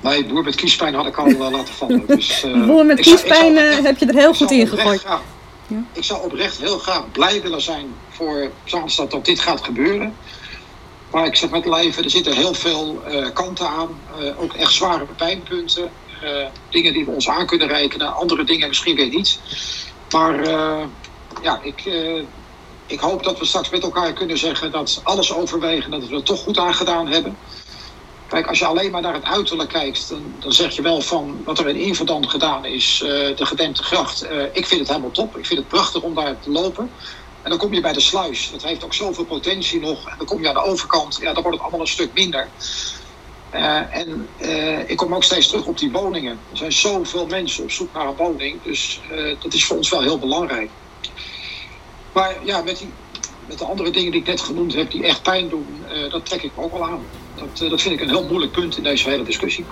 Nee, 0.00 0.24
boer 0.26 0.44
met 0.44 0.54
kiespijn 0.54 0.94
had 0.94 1.06
ik 1.06 1.16
al 1.16 1.28
uh, 1.28 1.50
laten 1.50 1.74
vallen. 1.74 2.06
Dus, 2.16 2.44
uh, 2.44 2.66
boer 2.66 2.86
met 2.86 3.00
kiespijn 3.00 3.56
zou, 3.56 3.84
heb 3.84 3.98
je 3.98 4.06
er 4.06 4.14
heel 4.14 4.34
goed 4.34 4.50
in 4.50 4.66
gegooid. 4.66 5.00
Graag, 5.00 5.22
ja? 5.66 5.82
Ik 5.92 6.04
zou 6.04 6.24
oprecht 6.24 6.58
heel 6.58 6.78
graag 6.78 7.10
blij 7.12 7.42
willen 7.42 7.62
zijn 7.62 7.86
voor 8.08 8.50
Zaanstad 8.64 9.10
dat 9.10 9.24
dit 9.24 9.40
gaat 9.40 9.64
gebeuren. 9.64 10.14
Maar 11.10 11.26
ik 11.26 11.36
zeg 11.36 11.50
met 11.50 11.66
leven, 11.66 12.04
er 12.04 12.10
zitten 12.10 12.32
heel 12.32 12.54
veel 12.54 13.02
kanten 13.34 13.68
aan. 13.68 13.88
ook 14.36 14.52
echt 14.52 14.72
zware 14.72 15.06
pijnpunten. 15.16 15.90
dingen 16.70 16.92
die 16.92 17.04
we 17.04 17.10
ons 17.10 17.28
aan 17.28 17.46
kunnen 17.46 17.68
rekenen. 17.68 18.14
Andere 18.14 18.44
dingen 18.44 18.68
misschien 18.68 18.96
weer 18.96 19.08
niet. 19.08 19.38
Maar 20.10 20.40
ja, 21.42 21.60
ik, 21.62 21.84
uh, 21.84 22.22
ik 22.86 23.00
hoop 23.00 23.22
dat 23.22 23.38
we 23.38 23.44
straks 23.44 23.70
met 23.70 23.82
elkaar 23.82 24.12
kunnen 24.12 24.38
zeggen 24.38 24.72
dat 24.72 25.00
alles 25.02 25.32
overwegen, 25.34 25.90
dat 25.90 26.06
we 26.06 26.16
er 26.16 26.22
toch 26.22 26.40
goed 26.40 26.58
aan 26.58 26.74
gedaan 26.74 27.08
hebben. 27.08 27.36
Kijk, 28.28 28.46
als 28.46 28.58
je 28.58 28.66
alleen 28.66 28.90
maar 28.90 29.00
naar 29.00 29.14
het 29.14 29.24
uiterlijk 29.24 29.68
kijkt, 29.68 30.08
dan, 30.08 30.34
dan 30.38 30.52
zeg 30.52 30.76
je 30.76 30.82
wel 30.82 31.00
van 31.00 31.40
wat 31.44 31.58
er 31.58 31.68
in 31.68 31.76
Inverdam 31.76 32.26
gedaan 32.26 32.64
is, 32.64 33.02
uh, 33.04 33.36
de 33.36 33.46
gedempte 33.46 33.82
gracht. 33.82 34.24
Uh, 34.24 34.42
ik 34.52 34.66
vind 34.66 34.80
het 34.80 34.88
helemaal 34.88 35.10
top. 35.10 35.36
Ik 35.36 35.46
vind 35.46 35.58
het 35.58 35.68
prachtig 35.68 36.02
om 36.02 36.14
daar 36.14 36.40
te 36.40 36.50
lopen. 36.50 36.90
En 37.42 37.50
dan 37.50 37.58
kom 37.58 37.74
je 37.74 37.80
bij 37.80 37.92
de 37.92 38.00
sluis. 38.00 38.50
Dat 38.50 38.62
heeft 38.62 38.84
ook 38.84 38.94
zoveel 38.94 39.24
potentie 39.24 39.80
nog. 39.80 40.08
En 40.08 40.14
dan 40.18 40.26
kom 40.26 40.40
je 40.40 40.48
aan 40.48 40.54
de 40.54 40.62
overkant. 40.62 41.18
Ja, 41.20 41.32
dan 41.32 41.42
wordt 41.42 41.50
het 41.50 41.60
allemaal 41.60 41.80
een 41.80 41.86
stuk 41.86 42.12
minder. 42.14 42.48
En 43.50 44.28
ik 44.86 44.96
kom 44.96 45.14
ook 45.14 45.24
steeds 45.24 45.48
terug 45.48 45.66
op 45.66 45.78
die 45.78 45.90
woningen. 45.90 46.40
Er 46.50 46.56
zijn 46.56 46.72
zoveel 46.72 47.26
mensen 47.26 47.62
op 47.62 47.70
zoek 47.70 47.92
naar 47.92 48.06
een 48.06 48.16
woning. 48.16 48.62
Dus 48.62 49.00
dat 49.42 49.54
is 49.54 49.64
voor 49.64 49.76
ons 49.76 49.88
wel 49.88 50.02
heel 50.02 50.18
belangrijk. 50.18 50.70
Maar 52.12 52.36
ja, 52.44 52.62
met, 52.62 52.78
die, 52.78 52.88
met 53.46 53.58
de 53.58 53.64
andere 53.64 53.90
dingen 53.90 54.12
die 54.12 54.20
ik 54.20 54.26
net 54.26 54.40
genoemd 54.40 54.74
heb, 54.74 54.90
die 54.90 55.04
echt 55.04 55.22
pijn 55.22 55.48
doen, 55.48 55.66
uh, 55.92 56.10
dat 56.10 56.26
trek 56.26 56.42
ik 56.42 56.50
me 56.56 56.62
ook 56.62 56.72
wel 56.72 56.84
aan. 56.84 57.04
Dat, 57.34 57.60
uh, 57.62 57.70
dat 57.70 57.80
vind 57.80 57.94
ik 57.94 58.00
een 58.00 58.08
heel 58.08 58.26
moeilijk 58.26 58.52
punt 58.52 58.76
in 58.76 58.82
deze 58.82 59.08
hele 59.08 59.24
discussie. 59.24 59.64